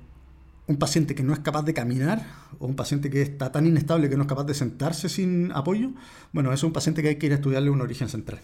un 0.68 0.78
paciente 0.78 1.16
que 1.16 1.24
no 1.24 1.34
es 1.34 1.40
capaz 1.40 1.64
de 1.64 1.74
caminar 1.74 2.26
o 2.60 2.68
un 2.68 2.76
paciente 2.76 3.10
que 3.10 3.22
está 3.22 3.52
tan 3.52 3.66
inestable 3.66 4.10
que 4.10 4.18
no 4.18 4.24
es 4.24 4.30
capaz 4.30 4.46
de 4.46 4.54
sentarse 4.54 5.08
sin 5.08 5.52
apoyo, 5.54 5.92
bueno, 6.34 6.52
es 6.52 6.64
un 6.64 6.74
paciente 6.74 7.02
que 7.02 7.10
hay 7.10 7.16
que 7.16 7.28
ir 7.28 7.32
a 7.32 7.36
estudiarle 7.36 7.70
un 7.70 7.82
origen 7.82 8.10
central. 8.10 8.40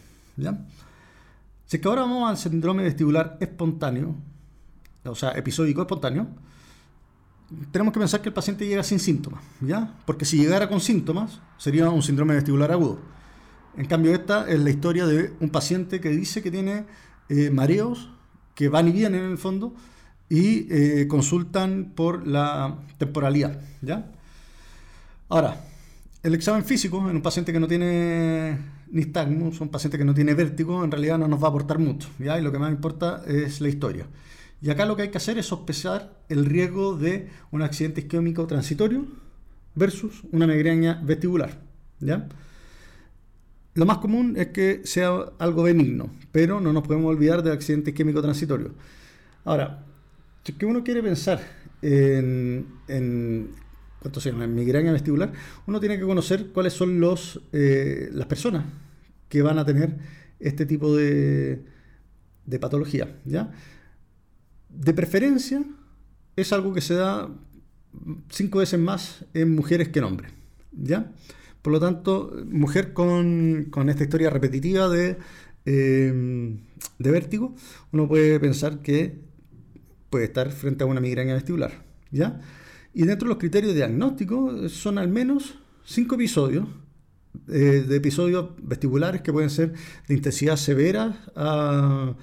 Si 1.69 1.77
que 1.77 1.87
ahora 1.87 2.01
vamos 2.01 2.27
al 2.27 2.35
síndrome 2.35 2.81
vestibular 2.81 3.37
espontáneo, 3.39 4.15
o 5.03 5.13
sea, 5.13 5.33
episódico 5.33 5.81
espontáneo, 5.81 6.25
tenemos 7.69 7.93
que 7.93 7.99
pensar 7.99 8.23
que 8.23 8.29
el 8.29 8.33
paciente 8.33 8.65
llega 8.65 8.81
sin 8.81 8.97
síntomas, 8.97 9.43
¿ya? 9.61 9.93
Porque 10.07 10.25
si 10.25 10.37
llegara 10.37 10.67
con 10.67 10.81
síntomas, 10.81 11.39
sería 11.59 11.91
un 11.91 12.01
síndrome 12.01 12.33
vestibular 12.33 12.71
agudo. 12.71 12.97
En 13.77 13.85
cambio, 13.85 14.15
esta 14.15 14.49
es 14.49 14.59
la 14.59 14.71
historia 14.71 15.05
de 15.05 15.31
un 15.39 15.51
paciente 15.51 16.01
que 16.01 16.09
dice 16.09 16.41
que 16.41 16.49
tiene 16.49 16.85
eh, 17.29 17.51
mareos, 17.51 18.09
que 18.55 18.67
van 18.67 18.87
y 18.87 18.91
vienen 18.91 19.25
en 19.25 19.29
el 19.29 19.37
fondo, 19.37 19.75
y 20.27 20.65
eh, 20.71 21.07
consultan 21.07 21.93
por 21.95 22.25
la 22.25 22.79
temporalidad, 22.97 23.61
¿ya? 23.83 24.11
Ahora, 25.29 25.61
el 26.23 26.33
examen 26.33 26.65
físico 26.65 26.97
en 27.07 27.17
un 27.17 27.21
paciente 27.21 27.53
que 27.53 27.59
no 27.59 27.67
tiene 27.67 28.57
nistagmus, 28.91 29.61
un 29.61 29.69
paciente 29.69 29.97
que 29.97 30.05
no 30.05 30.13
tiene 30.13 30.33
vértigo, 30.33 30.83
en 30.83 30.91
realidad 30.91 31.17
no 31.17 31.27
nos 31.27 31.41
va 31.41 31.47
a 31.47 31.49
aportar 31.49 31.79
mucho, 31.79 32.09
¿ya? 32.19 32.39
Y 32.39 32.41
lo 32.41 32.51
que 32.51 32.59
más 32.59 32.71
importa 32.71 33.23
es 33.27 33.61
la 33.61 33.69
historia. 33.69 34.05
Y 34.61 34.69
acá 34.69 34.85
lo 34.85 34.95
que 34.95 35.03
hay 35.03 35.09
que 35.09 35.17
hacer 35.17 35.37
es 35.37 35.45
sospechar 35.45 36.11
el 36.27 36.45
riesgo 36.45 36.97
de 36.97 37.29
un 37.51 37.61
accidente 37.61 38.01
isquémico 38.01 38.45
transitorio 38.47 39.05
versus 39.75 40.23
una 40.31 40.47
migraña 40.47 41.01
vestibular, 41.03 41.59
¿ya? 41.99 42.27
Lo 43.75 43.85
más 43.85 43.99
común 43.99 44.35
es 44.37 44.47
que 44.47 44.81
sea 44.83 45.11
algo 45.37 45.63
benigno, 45.63 46.09
pero 46.31 46.59
no 46.59 46.73
nos 46.73 46.85
podemos 46.85 47.09
olvidar 47.09 47.43
del 47.43 47.53
accidente 47.53 47.91
isquémico 47.91 48.21
transitorio. 48.21 48.71
Ahora, 49.45 49.85
si 50.43 50.53
que 50.53 50.65
uno 50.65 50.83
quiere 50.83 51.01
pensar 51.01 51.39
en, 51.81 52.65
en 52.87 53.51
¿cuánto 53.99 54.19
se 54.21 54.31
llama? 54.31 54.47
migraña 54.47 54.91
vestibular, 54.91 55.33
uno 55.67 55.79
tiene 55.79 55.97
que 55.97 56.05
conocer 56.05 56.47
cuáles 56.47 56.73
son 56.73 56.99
los, 56.99 57.41
eh, 57.53 58.09
las 58.11 58.27
personas 58.27 58.65
que 59.27 59.41
van 59.41 59.59
a 59.59 59.65
tener 59.65 59.97
este 60.39 60.65
tipo 60.65 60.95
de, 60.95 61.63
de 62.45 62.59
patología. 62.59 63.15
¿ya? 63.25 63.51
De 64.69 64.93
preferencia, 64.93 65.63
es 66.35 66.53
algo 66.53 66.73
que 66.73 66.81
se 66.81 66.95
da 66.95 67.29
cinco 68.29 68.59
veces 68.59 68.79
más 68.79 69.25
en 69.33 69.53
mujeres 69.55 69.89
que 69.89 69.99
en 69.99 70.05
hombres. 70.05 70.31
¿ya? 70.71 71.11
Por 71.61 71.73
lo 71.73 71.79
tanto, 71.79 72.33
mujer 72.49 72.93
con, 72.93 73.67
con 73.69 73.89
esta 73.89 74.03
historia 74.03 74.29
repetitiva 74.29 74.87
de, 74.87 75.17
eh, 75.65 76.57
de 76.97 77.11
vértigo, 77.11 77.53
uno 77.91 78.07
puede 78.07 78.39
pensar 78.39 78.81
que 78.81 79.19
puede 80.09 80.25
estar 80.25 80.49
frente 80.51 80.83
a 80.83 80.87
una 80.87 81.01
migraña 81.01 81.33
vestibular. 81.33 81.83
¿ya? 82.11 82.39
Y 82.93 83.03
dentro 83.03 83.27
de 83.27 83.29
los 83.29 83.37
criterios 83.37 83.73
de 83.73 83.77
diagnóstico 83.77 84.67
son 84.69 84.97
al 84.97 85.07
menos 85.07 85.55
cinco 85.85 86.15
episodios 86.15 86.67
eh, 87.47 87.85
de 87.87 87.95
episodios 87.95 88.49
vestibulares 88.61 89.21
que 89.21 89.31
pueden 89.31 89.49
ser 89.49 89.73
de 90.07 90.13
intensidad 90.13 90.55
severa 90.55 91.15
a, 91.35 92.15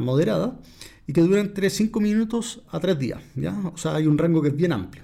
moderada 0.00 0.58
y 1.06 1.12
que 1.12 1.20
duran 1.20 1.46
entre 1.46 1.68
5 1.68 1.98
minutos 2.00 2.62
a 2.70 2.78
3 2.78 2.98
días. 2.98 3.20
¿ya? 3.34 3.54
O 3.74 3.76
sea, 3.76 3.96
hay 3.96 4.06
un 4.06 4.16
rango 4.16 4.40
que 4.40 4.48
es 4.48 4.56
bien 4.56 4.72
amplio. 4.72 5.02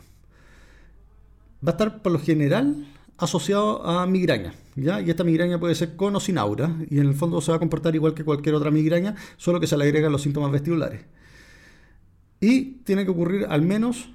Va 1.67 1.71
a 1.71 1.73
estar 1.73 2.03
por 2.03 2.13
lo 2.13 2.21
general 2.21 2.87
asociado 3.19 3.85
a 3.85 4.07
migraña. 4.07 4.55
¿ya? 4.77 5.01
Y 5.01 5.11
esta 5.11 5.25
migraña 5.25 5.59
puede 5.59 5.75
ser 5.75 5.97
con 5.97 6.15
o 6.17 6.21
sin 6.21 6.39
aura 6.39 6.77
y 6.89 6.99
en 6.99 7.09
el 7.09 7.15
fondo 7.15 7.41
se 7.41 7.51
va 7.51 7.57
a 7.57 7.61
comportar 7.61 7.95
igual 7.95 8.15
que 8.15 8.25
cualquier 8.25 8.55
otra 8.55 8.71
migraña, 8.71 9.17
solo 9.37 9.59
que 9.59 9.67
se 9.67 9.77
le 9.77 9.85
agregan 9.85 10.13
los 10.13 10.23
síntomas 10.23 10.53
vestibulares. 10.53 11.03
Y 12.41 12.77
tiene 12.85 13.05
que 13.05 13.11
ocurrir 13.11 13.47
al 13.49 13.63
menos 13.63 14.11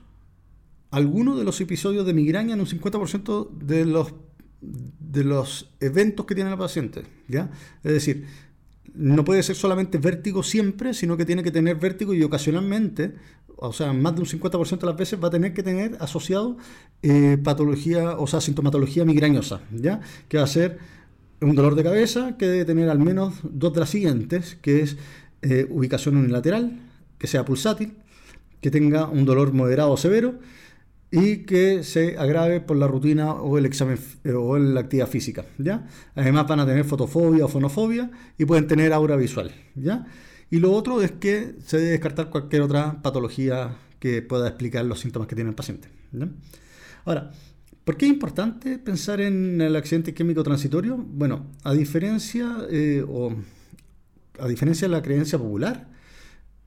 algunos 0.91 1.37
de 1.37 1.43
los 1.43 1.59
episodios 1.61 2.05
de 2.05 2.13
migraña 2.13 2.53
en 2.53 2.59
un 2.59 2.67
50% 2.67 3.49
de 3.51 3.85
los, 3.85 4.13
de 4.61 5.23
los 5.23 5.69
eventos 5.79 6.25
que 6.25 6.35
tiene 6.35 6.51
el 6.51 6.57
paciente. 6.57 7.03
¿ya? 7.27 7.51
Es 7.83 7.91
decir, 7.91 8.25
no 8.93 9.25
puede 9.25 9.43
ser 9.43 9.55
solamente 9.55 9.97
vértigo 9.97 10.43
siempre, 10.43 10.93
sino 10.93 11.17
que 11.17 11.25
tiene 11.25 11.43
que 11.43 11.51
tener 11.51 11.77
vértigo 11.77 12.13
y 12.13 12.23
ocasionalmente 12.23 13.15
o 13.57 13.73
sea, 13.73 13.93
más 13.93 14.15
de 14.15 14.21
un 14.21 14.27
50% 14.27 14.79
de 14.79 14.85
las 14.85 14.97
veces 14.97 15.21
va 15.21 15.29
a 15.29 15.31
tener 15.31 15.53
que 15.53 15.63
tener 15.63 15.97
asociado 15.99 16.57
eh, 17.01 17.37
patología, 17.41 18.17
o 18.17 18.27
sea, 18.27 18.41
sintomatología 18.41 19.05
migrañosa, 19.05 19.61
¿ya? 19.71 20.01
Que 20.27 20.37
va 20.37 20.43
a 20.43 20.47
ser 20.47 20.79
un 21.41 21.55
dolor 21.55 21.75
de 21.75 21.83
cabeza 21.83 22.37
que 22.37 22.47
debe 22.47 22.65
tener 22.65 22.89
al 22.89 22.99
menos 22.99 23.35
dos 23.43 23.73
de 23.73 23.79
las 23.79 23.89
siguientes, 23.89 24.57
que 24.61 24.81
es 24.81 24.97
eh, 25.41 25.67
ubicación 25.69 26.17
unilateral, 26.17 26.79
que 27.17 27.27
sea 27.27 27.45
pulsátil, 27.45 27.93
que 28.61 28.71
tenga 28.71 29.07
un 29.07 29.25
dolor 29.25 29.53
moderado 29.53 29.91
o 29.91 29.97
severo 29.97 30.35
y 31.15 31.45
que 31.45 31.83
se 31.83 32.17
agrave 32.17 32.59
por 32.59 32.75
la 32.75 32.87
rutina 32.87 33.33
o 33.33 33.57
el 33.57 33.65
examen 33.65 33.97
eh, 34.25 34.31
o 34.31 34.57
la 34.59 34.81
actividad 34.81 35.07
física, 35.07 35.45
¿ya? 35.57 35.87
Además 36.13 36.45
van 36.45 36.59
a 36.59 36.65
tener 36.65 36.83
fotofobia 36.83 37.45
o 37.45 37.47
fonofobia 37.47 38.11
y 38.37 38.43
pueden 38.43 38.67
tener 38.67 38.91
aura 38.91 39.15
visual, 39.15 39.51
¿ya? 39.75 40.05
Y 40.51 40.59
lo 40.59 40.73
otro 40.73 41.01
es 41.01 41.11
que 41.11 41.55
se 41.65 41.77
debe 41.77 41.91
descartar 41.91 42.29
cualquier 42.29 42.63
otra 42.63 43.01
patología 43.01 43.77
que 43.99 44.21
pueda 44.21 44.49
explicar 44.49 44.83
los 44.83 44.99
síntomas 44.99 45.29
que 45.29 45.35
tiene 45.35 45.49
el 45.49 45.55
paciente. 45.55 45.87
Ahora, 47.05 47.31
¿por 47.85 47.95
qué 47.95 48.07
es 48.07 48.11
importante 48.11 48.77
pensar 48.77 49.21
en 49.21 49.61
el 49.61 49.75
accidente 49.77 50.13
químico 50.13 50.43
transitorio? 50.43 50.97
Bueno, 50.97 51.47
a 51.63 51.71
diferencia, 51.71 52.57
eh, 52.69 53.05
o, 53.07 53.33
a 54.37 54.47
diferencia 54.49 54.89
de 54.89 54.91
la 54.91 55.01
creencia 55.01 55.39
popular, 55.39 55.87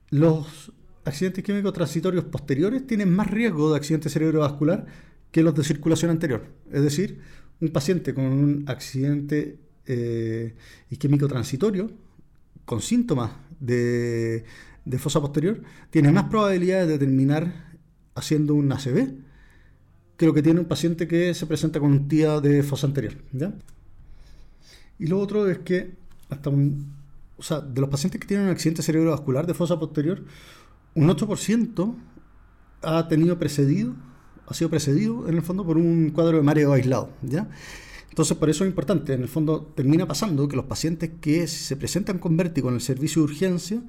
los 0.09 0.73
accidentes 1.05 1.43
químicos 1.43 1.73
transitorios 1.73 2.25
posteriores 2.25 2.85
tienen 2.85 3.13
más 3.13 3.29
riesgo 3.29 3.71
de 3.71 3.77
accidente 3.77 4.09
cerebrovascular 4.09 4.85
que 5.31 5.43
los 5.43 5.55
de 5.55 5.63
circulación 5.63 6.11
anterior. 6.11 6.47
Es 6.71 6.81
decir, 6.81 7.19
un 7.61 7.69
paciente 7.69 8.13
con 8.13 8.25
un 8.25 8.63
accidente 8.67 9.57
eh, 9.85 10.55
isquémico 10.89 11.27
transitorio, 11.27 11.91
con 12.65 12.81
síntomas 12.81 13.31
de, 13.59 14.45
fosa 14.97 15.19
posterior 15.21 15.61
tiene 15.89 16.11
más 16.11 16.25
probabilidades 16.25 16.87
de 16.87 16.99
terminar 16.99 17.75
haciendo 18.15 18.53
un 18.55 18.71
ACV 18.71 19.13
que 20.17 20.25
lo 20.25 20.33
que 20.33 20.43
tiene 20.43 20.59
un 20.59 20.67
paciente 20.67 21.07
que 21.07 21.33
se 21.33 21.45
presenta 21.45 21.79
con 21.79 21.91
un 21.91 22.07
TIA 22.07 22.41
de 22.41 22.61
fosa 22.63 22.87
anterior. 22.87 23.13
Y 24.99 25.07
lo 25.07 25.19
otro 25.19 25.49
es 25.49 25.59
que 25.59 25.95
hasta 26.29 26.49
un, 26.49 26.93
o 27.37 27.43
sea, 27.43 27.61
de 27.61 27.79
los 27.79 27.89
pacientes 27.89 28.19
que 28.19 28.27
tienen 28.27 28.47
un 28.47 28.51
accidente 28.51 28.83
cerebrovascular 28.83 29.47
de 29.47 29.53
fosa 29.53 29.79
posterior, 29.79 30.23
un 30.95 31.07
8% 31.07 31.95
ha 32.81 33.07
tenido 33.07 33.37
precedido, 33.37 33.93
ha 34.47 34.53
sido 34.53 34.69
precedido 34.69 35.27
en 35.27 35.35
el 35.35 35.41
fondo 35.41 35.65
por 35.65 35.77
un 35.77 36.11
cuadro 36.11 36.37
de 36.37 36.43
mareo 36.43 36.73
aislado. 36.73 37.09
¿ya? 37.21 37.49
Entonces, 38.09 38.37
por 38.37 38.49
eso 38.49 38.63
es 38.63 38.69
importante. 38.69 39.13
En 39.13 39.21
el 39.21 39.27
fondo, 39.27 39.71
termina 39.75 40.07
pasando 40.07 40.47
que 40.47 40.55
los 40.55 40.65
pacientes 40.65 41.11
que 41.21 41.47
se 41.47 41.75
presentan 41.77 42.19
con 42.19 42.35
vértigo 42.35 42.69
en 42.69 42.75
el 42.75 42.81
servicio 42.81 43.21
de 43.21 43.31
urgencia 43.31 43.81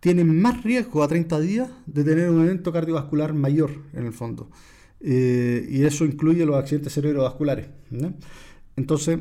tienen 0.00 0.40
más 0.40 0.62
riesgo 0.62 1.02
a 1.02 1.08
30 1.08 1.40
días 1.40 1.70
de 1.86 2.04
tener 2.04 2.30
un 2.30 2.44
evento 2.44 2.72
cardiovascular 2.72 3.34
mayor, 3.34 3.70
en 3.92 4.06
el 4.06 4.12
fondo. 4.12 4.50
Eh, 5.00 5.66
y 5.70 5.84
eso 5.84 6.04
incluye 6.04 6.46
los 6.46 6.56
accidentes 6.56 6.94
cerebrovasculares. 6.94 7.68
Entonces, 8.76 9.18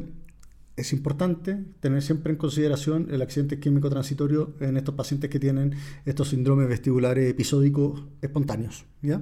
es 0.75 0.93
importante 0.93 1.63
tener 1.79 2.01
siempre 2.01 2.31
en 2.31 2.37
consideración 2.37 3.07
el 3.11 3.21
accidente 3.21 3.59
químico 3.59 3.89
transitorio 3.89 4.55
en 4.59 4.77
estos 4.77 4.95
pacientes 4.95 5.29
que 5.29 5.39
tienen 5.39 5.75
estos 6.05 6.29
síndromes 6.29 6.67
vestibulares 6.67 7.29
episódicos 7.29 8.03
espontáneos. 8.21 8.85
¿ya? 9.01 9.21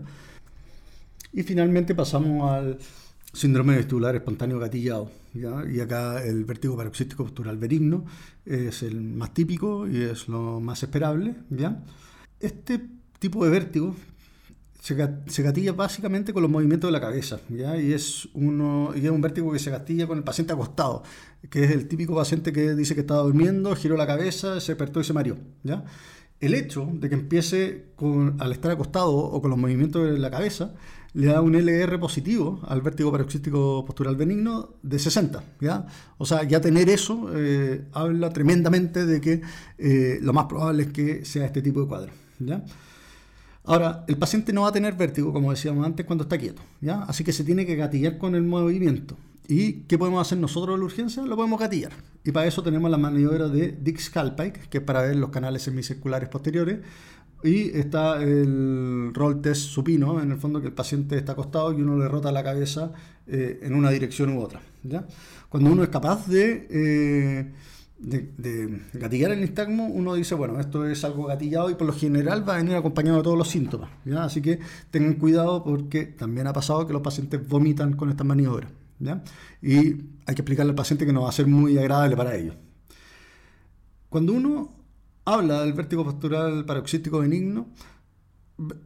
Y 1.33 1.43
finalmente 1.43 1.93
pasamos 1.93 2.49
al 2.49 2.77
síndrome 3.33 3.75
vestibular 3.75 4.15
espontáneo 4.15 4.59
gatillado. 4.59 5.11
Y 5.33 5.79
acá 5.79 6.23
el 6.23 6.43
vértigo 6.45 6.75
paroxístico 6.75 7.23
postural 7.23 7.57
benigno 7.57 8.05
es 8.45 8.83
el 8.83 9.01
más 9.01 9.33
típico 9.33 9.87
y 9.87 10.01
es 10.01 10.27
lo 10.27 10.59
más 10.59 10.83
esperable. 10.83 11.35
¿ya? 11.49 11.83
Este 12.39 12.81
tipo 13.19 13.43
de 13.45 13.51
vértigo 13.51 13.95
se, 14.81 15.43
gatilla 15.43 15.73
básicamente 15.73 16.33
con 16.33 16.41
los 16.41 16.49
movimientos 16.51 16.87
de 16.87 16.91
la 16.91 16.99
cabeza, 16.99 17.39
¿ya? 17.49 17.79
Y 17.79 17.93
es, 17.93 18.27
uno, 18.33 18.91
y 18.95 19.05
es 19.05 19.11
un 19.11 19.21
vértigo 19.21 19.51
que 19.51 19.59
se 19.59 19.69
gatilla 19.69 20.07
con 20.07 20.17
el 20.17 20.23
paciente 20.23 20.53
acostado, 20.53 21.03
que 21.51 21.63
es 21.63 21.71
el 21.71 21.87
típico 21.87 22.15
paciente 22.15 22.51
que 22.51 22.73
dice 22.73 22.95
que 22.95 23.01
estaba 23.01 23.21
durmiendo, 23.21 23.75
giró 23.75 23.95
la 23.95 24.07
cabeza, 24.07 24.59
se 24.59 24.71
despertó 24.71 24.99
y 24.99 25.03
se 25.03 25.13
mareó, 25.13 25.37
¿ya? 25.61 25.85
El 26.39 26.55
hecho 26.55 26.89
de 26.93 27.09
que 27.09 27.13
empiece 27.13 27.85
al 28.39 28.51
estar 28.51 28.71
acostado 28.71 29.15
o 29.15 29.39
con 29.39 29.51
los 29.51 29.59
movimientos 29.59 30.11
de 30.11 30.17
la 30.17 30.31
cabeza 30.31 30.73
le 31.13 31.27
da 31.27 31.41
un 31.41 31.53
LR 31.53 31.99
positivo 31.99 32.61
al 32.67 32.81
vértigo 32.81 33.11
paroxístico 33.11 33.85
postural 33.85 34.15
benigno 34.15 34.69
de 34.81 34.97
60. 34.97 35.43
¿ya? 35.59 35.85
O 36.17 36.25
sea, 36.25 36.43
ya 36.43 36.59
tener 36.59 36.89
eso 36.89 37.29
eh, 37.35 37.85
habla 37.91 38.33
tremendamente 38.33 39.05
de 39.05 39.21
que 39.21 39.41
eh, 39.77 40.17
lo 40.23 40.33
más 40.33 40.45
probable 40.45 40.83
es 40.83 40.91
que 40.91 41.23
sea 41.25 41.45
este 41.45 41.61
tipo 41.61 41.81
de 41.81 41.87
cuadro. 41.87 42.11
¿ya? 42.39 42.63
Ahora, 43.63 44.05
el 44.07 44.17
paciente 44.17 44.53
no 44.53 44.63
va 44.63 44.69
a 44.69 44.71
tener 44.71 44.95
vértigo, 44.95 45.31
como 45.31 45.51
decíamos 45.51 45.85
antes, 45.85 46.05
cuando 46.05 46.23
está 46.23 46.37
quieto. 46.37 46.61
¿ya? 46.81 47.03
Así 47.03 47.23
que 47.23 47.31
se 47.31 47.43
tiene 47.43 47.65
que 47.65 47.75
gatillar 47.75 48.17
con 48.17 48.35
el 48.35 48.43
movimiento. 48.43 49.17
¿Y 49.47 49.83
qué 49.83 49.97
podemos 49.97 50.25
hacer 50.25 50.37
nosotros 50.37 50.75
en 50.75 50.79
la 50.79 50.85
urgencia? 50.85 51.23
Lo 51.23 51.35
podemos 51.35 51.59
gatillar. 51.59 51.91
Y 52.23 52.31
para 52.31 52.47
eso 52.47 52.63
tenemos 52.63 52.89
la 52.89 52.97
maniobra 52.97 53.47
de 53.47 53.77
Dix-Calpike, 53.77 54.69
que 54.69 54.77
es 54.79 54.83
para 54.83 55.01
ver 55.01 55.15
los 55.15 55.29
canales 55.29 55.63
semicirculares 55.63 56.29
posteriores, 56.29 56.79
y 57.43 57.75
está 57.77 58.21
el 58.21 59.11
roll 59.13 59.41
test 59.41 59.61
supino, 59.61 60.21
en 60.21 60.31
el 60.31 60.37
fondo 60.37 60.61
que 60.61 60.67
el 60.67 60.73
paciente 60.73 61.17
está 61.17 61.31
acostado 61.33 61.73
y 61.73 61.81
uno 61.81 61.97
le 61.97 62.07
rota 62.07 62.31
la 62.31 62.43
cabeza 62.43 62.91
eh, 63.27 63.59
en 63.63 63.73
una 63.73 63.89
dirección 63.89 64.37
u 64.37 64.41
otra. 64.41 64.61
¿ya? 64.83 65.05
Cuando 65.49 65.71
uno 65.71 65.83
es 65.83 65.89
capaz 65.89 66.27
de, 66.27 66.67
eh, 66.69 67.51
de, 68.01 68.81
gatillar 68.93 69.31
el 69.31 69.41
nistagmo, 69.41 69.85
uno 69.85 70.15
dice, 70.15 70.35
bueno, 70.35 70.59
esto 70.59 70.85
es 70.85 71.03
algo 71.03 71.25
gatillado 71.25 71.69
y 71.69 71.75
por 71.75 71.87
lo 71.87 71.93
general 71.93 72.47
va 72.47 72.55
a 72.55 72.57
venir 72.57 72.75
acompañado 72.75 73.17
de 73.17 73.23
todos 73.23 73.37
los 73.37 73.47
síntomas. 73.47 73.91
Así 74.17 74.41
que 74.41 74.59
tengan 74.89 75.13
cuidado 75.13 75.63
porque 75.63 76.05
también 76.05 76.47
ha 76.47 76.53
pasado 76.53 76.85
que 76.87 76.93
los 76.93 77.01
pacientes 77.01 77.47
vomitan 77.47 77.93
con 77.93 78.09
estas 78.09 78.25
maniobras. 78.25 78.71
¿ya? 78.99 79.23
Y 79.61 79.77
hay 80.25 80.35
que 80.35 80.41
explicarle 80.41 80.71
al 80.71 80.75
paciente 80.75 81.05
que 81.05 81.13
no 81.13 81.21
va 81.23 81.29
a 81.29 81.33
ser 81.33 81.47
muy 81.47 81.77
agradable 81.77 82.17
para 82.17 82.35
ellos. 82.35 82.55
Cuando 84.09 84.33
uno 84.33 84.73
habla 85.25 85.61
del 85.61 85.73
vértigo 85.73 86.03
postural 86.03 86.65
paroxístico 86.65 87.19
benigno, 87.19 87.67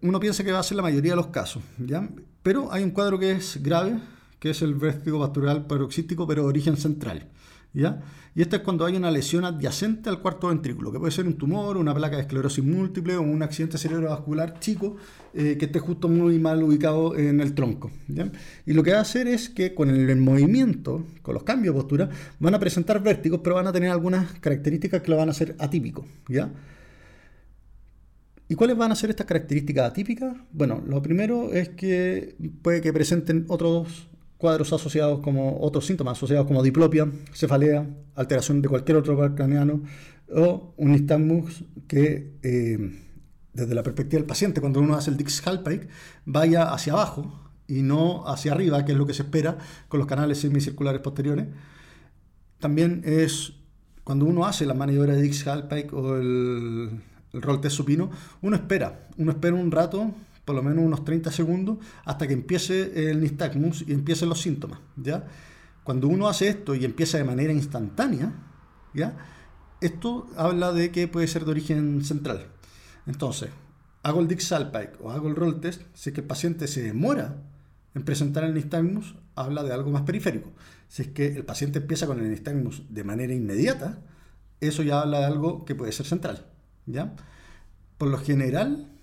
uno 0.01 0.19
piensa 0.19 0.43
que 0.43 0.51
va 0.51 0.59
a 0.59 0.63
ser 0.63 0.77
la 0.77 0.83
mayoría 0.83 1.13
de 1.13 1.17
los 1.17 1.27
casos, 1.27 1.63
¿ya? 1.77 2.09
Pero 2.43 2.71
hay 2.71 2.83
un 2.83 2.91
cuadro 2.91 3.17
que 3.17 3.31
es 3.31 3.61
grave, 3.61 3.99
que 4.39 4.51
es 4.51 4.61
el 4.61 4.75
vértigo 4.75 5.17
postural 5.17 5.65
paroxístico, 5.65 6.27
pero 6.27 6.43
de 6.43 6.49
origen 6.49 6.77
central. 6.77 7.29
¿Ya? 7.75 8.01
Y 8.33 8.41
esto 8.41 8.57
es 8.57 8.63
cuando 8.63 8.85
hay 8.85 8.95
una 8.97 9.11
lesión 9.11 9.45
adyacente 9.45 10.09
al 10.09 10.19
cuarto 10.19 10.49
ventrículo, 10.49 10.91
que 10.91 10.99
puede 10.99 11.11
ser 11.11 11.25
un 11.25 11.35
tumor, 11.35 11.77
una 11.77 11.93
placa 11.93 12.17
de 12.17 12.23
esclerosis 12.23 12.63
múltiple 12.63 13.15
o 13.15 13.21
un 13.21 13.41
accidente 13.43 13.77
cerebrovascular 13.77 14.59
chico 14.59 14.97
eh, 15.33 15.55
que 15.57 15.65
esté 15.65 15.79
justo 15.79 16.09
muy 16.09 16.37
mal 16.39 16.61
ubicado 16.63 17.15
en 17.15 17.39
el 17.39 17.53
tronco. 17.53 17.91
Y 18.65 18.73
lo 18.73 18.83
que 18.83 18.91
va 18.91 18.97
a 18.97 19.01
hacer 19.01 19.27
es 19.27 19.49
que 19.49 19.73
con 19.73 19.89
el 19.89 20.17
movimiento, 20.17 21.05
con 21.21 21.33
los 21.33 21.43
cambios 21.43 21.75
de 21.75 21.81
postura, 21.81 22.09
van 22.39 22.55
a 22.55 22.59
presentar 22.59 23.01
vértigos, 23.01 23.39
pero 23.43 23.55
van 23.55 23.67
a 23.67 23.71
tener 23.71 23.89
algunas 23.89 24.33
características 24.39 25.01
que 25.01 25.11
lo 25.11 25.17
van 25.17 25.29
a 25.29 25.31
hacer 25.31 25.55
atípico. 25.59 26.05
¿ya? 26.27 26.51
¿Y 28.49 28.55
cuáles 28.55 28.77
van 28.77 28.91
a 28.91 28.95
ser 28.95 29.09
estas 29.09 29.25
características 29.25 29.89
atípicas? 29.89 30.35
Bueno, 30.51 30.83
lo 30.85 31.01
primero 31.01 31.53
es 31.53 31.69
que 31.69 32.35
puede 32.61 32.81
que 32.81 32.91
presenten 32.91 33.45
otros 33.47 34.09
cuadros 34.37 34.71
asociados 34.73 35.19
como 35.21 35.59
otros 35.61 35.85
síntomas 35.85 36.17
asociados 36.17 36.47
como 36.47 36.61
diplopia, 36.61 37.09
cefalea, 37.33 37.87
alteración 38.15 38.61
de 38.61 38.69
cualquier 38.69 38.97
otro 38.97 39.17
par 39.17 39.35
craneano 39.35 39.81
o 40.33 40.73
un 40.77 40.91
nistagmus 40.91 41.63
que 41.87 42.37
eh, 42.41 43.01
desde 43.53 43.75
la 43.75 43.83
perspectiva 43.83 44.19
del 44.19 44.27
paciente 44.27 44.61
cuando 44.61 44.81
uno 44.81 44.95
hace 44.95 45.11
el 45.11 45.17
Dix-Hallpike 45.17 45.87
vaya 46.25 46.73
hacia 46.73 46.93
abajo 46.93 47.41
y 47.67 47.81
no 47.81 48.27
hacia 48.27 48.51
arriba, 48.51 48.85
que 48.85 48.91
es 48.91 48.97
lo 48.97 49.05
que 49.05 49.13
se 49.13 49.23
espera 49.23 49.57
con 49.87 49.99
los 49.99 50.07
canales 50.07 50.39
semicirculares 50.39 51.01
posteriores. 51.01 51.47
También 52.59 53.01
es 53.05 53.53
cuando 54.03 54.25
uno 54.25 54.45
hace 54.45 54.65
la 54.65 54.73
maniobra 54.73 55.15
de 55.15 55.23
Dix-Hallpike 55.23 55.93
o 55.93 56.17
el, 56.17 57.01
el 57.33 57.59
test 57.61 57.75
supino, 57.75 58.11
uno 58.41 58.55
espera, 58.55 59.07
uno 59.17 59.31
espera 59.31 59.55
un 59.55 59.71
rato 59.71 60.13
por 60.45 60.55
lo 60.55 60.63
menos 60.63 60.85
unos 60.85 61.03
30 61.03 61.31
segundos 61.31 61.79
hasta 62.05 62.27
que 62.27 62.33
empiece 62.33 63.09
el 63.09 63.19
nistagmus 63.19 63.83
y 63.87 63.93
empiecen 63.93 64.29
los 64.29 64.39
síntomas. 64.39 64.79
¿ya? 64.95 65.25
Cuando 65.83 66.07
uno 66.07 66.27
hace 66.27 66.47
esto 66.47 66.75
y 66.75 66.85
empieza 66.85 67.17
de 67.17 67.23
manera 67.23 67.51
instantánea, 67.51 68.33
¿ya? 68.93 69.17
esto 69.81 70.27
habla 70.37 70.71
de 70.71 70.91
que 70.91 71.07
puede 71.07 71.27
ser 71.27 71.45
de 71.45 71.51
origen 71.51 72.03
central. 72.05 72.47
Entonces, 73.07 73.49
hago 74.03 74.21
el 74.21 74.27
Dix-Salpike 74.27 74.99
o 75.01 75.11
hago 75.11 75.27
el 75.27 75.35
roll 75.35 75.59
test, 75.59 75.81
si 75.93 76.09
es 76.09 76.13
que 76.13 76.21
el 76.21 76.27
paciente 76.27 76.67
se 76.67 76.81
demora 76.81 77.37
en 77.95 78.03
presentar 78.03 78.43
el 78.43 78.53
nistagmus, 78.53 79.15
habla 79.35 79.63
de 79.63 79.73
algo 79.73 79.89
más 79.89 80.03
periférico. 80.03 80.51
Si 80.87 81.01
es 81.01 81.07
que 81.09 81.27
el 81.27 81.45
paciente 81.45 81.79
empieza 81.79 82.05
con 82.05 82.19
el 82.19 82.29
nistagmus 82.29 82.83
de 82.89 83.03
manera 83.03 83.33
inmediata, 83.33 83.99
eso 84.59 84.83
ya 84.83 85.01
habla 85.01 85.19
de 85.19 85.25
algo 85.25 85.65
que 85.65 85.75
puede 85.75 85.91
ser 85.91 86.05
central. 86.05 86.45
¿ya? 86.85 87.15
Por 87.97 88.09
lo 88.09 88.17
general, 88.17 88.94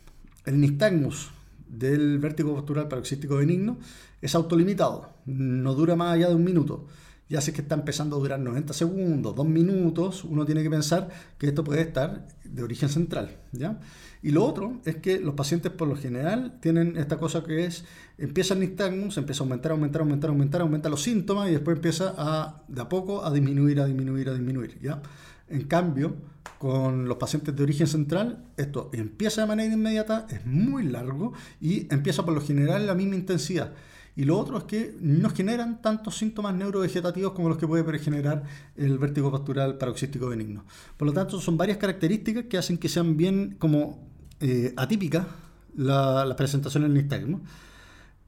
el 0.44 0.60
nistagmus 0.60 1.30
del 1.68 2.18
vértigo 2.18 2.54
postural 2.54 2.88
paroxístico 2.88 3.36
benigno 3.36 3.78
es 4.20 4.34
autolimitado, 4.34 5.14
no 5.26 5.74
dura 5.74 5.96
más 5.96 6.14
allá 6.14 6.28
de 6.28 6.34
un 6.34 6.44
minuto. 6.44 6.86
Ya 7.28 7.40
sé 7.40 7.54
que 7.54 7.62
está 7.62 7.74
empezando 7.74 8.16
a 8.16 8.18
durar 8.18 8.40
90 8.40 8.74
segundos, 8.74 9.34
2 9.34 9.46
minutos, 9.46 10.22
uno 10.22 10.44
tiene 10.44 10.62
que 10.62 10.68
pensar 10.68 11.08
que 11.38 11.46
esto 11.46 11.64
puede 11.64 11.80
estar 11.80 12.28
de 12.44 12.62
origen 12.62 12.90
central. 12.90 13.38
¿ya? 13.52 13.80
Y 14.22 14.32
lo 14.32 14.44
otro 14.44 14.80
es 14.84 14.96
que 14.96 15.18
los 15.18 15.34
pacientes 15.34 15.72
por 15.72 15.88
lo 15.88 15.96
general 15.96 16.58
tienen 16.60 16.98
esta 16.98 17.16
cosa 17.16 17.42
que 17.42 17.64
es, 17.64 17.84
empieza 18.18 18.52
el 18.52 18.60
nistagmo, 18.60 19.10
se 19.10 19.20
empieza 19.20 19.42
a 19.42 19.44
aumentar, 19.44 19.72
aumentar, 19.72 20.02
aumentar, 20.02 20.30
aumentar, 20.30 20.60
aumenta 20.60 20.90
los 20.90 21.02
síntomas 21.02 21.48
y 21.48 21.52
después 21.52 21.76
empieza 21.76 22.14
a, 22.18 22.62
de 22.68 22.82
a 22.82 22.88
poco 22.88 23.24
a 23.24 23.32
disminuir, 23.32 23.80
a 23.80 23.86
disminuir, 23.86 24.28
a 24.28 24.34
disminuir. 24.34 24.78
¿ya? 24.82 25.00
En 25.52 25.64
cambio, 25.64 26.16
con 26.58 27.06
los 27.06 27.18
pacientes 27.18 27.54
de 27.54 27.62
origen 27.62 27.86
central, 27.86 28.44
esto 28.56 28.90
empieza 28.92 29.42
de 29.42 29.46
manera 29.46 29.72
inmediata, 29.72 30.26
es 30.30 30.46
muy 30.46 30.84
largo 30.84 31.34
y 31.60 31.92
empieza 31.92 32.24
por 32.24 32.34
lo 32.34 32.40
general 32.40 32.86
la 32.86 32.94
misma 32.94 33.16
intensidad. 33.16 33.72
Y 34.14 34.24
lo 34.24 34.38
otro 34.38 34.58
es 34.58 34.64
que 34.64 34.96
no 35.00 35.30
generan 35.30 35.80
tantos 35.80 36.16
síntomas 36.16 36.54
neurovegetativos 36.54 37.32
como 37.32 37.48
los 37.48 37.58
que 37.58 37.66
puede 37.66 37.98
generar 37.98 38.44
el 38.76 38.98
vértigo 38.98 39.30
postural 39.30 39.78
paroxístico 39.78 40.28
benigno. 40.28 40.64
Por 40.96 41.06
lo 41.06 41.12
tanto, 41.12 41.40
son 41.40 41.56
varias 41.56 41.78
características 41.78 42.44
que 42.44 42.58
hacen 42.58 42.78
que 42.78 42.88
sean 42.88 43.16
bien 43.16 43.56
como 43.58 44.06
eh, 44.40 44.74
atípicas 44.76 45.26
las 45.76 46.34
presentaciones 46.34 46.88
en 46.88 46.94
nistagmo. 46.94 47.42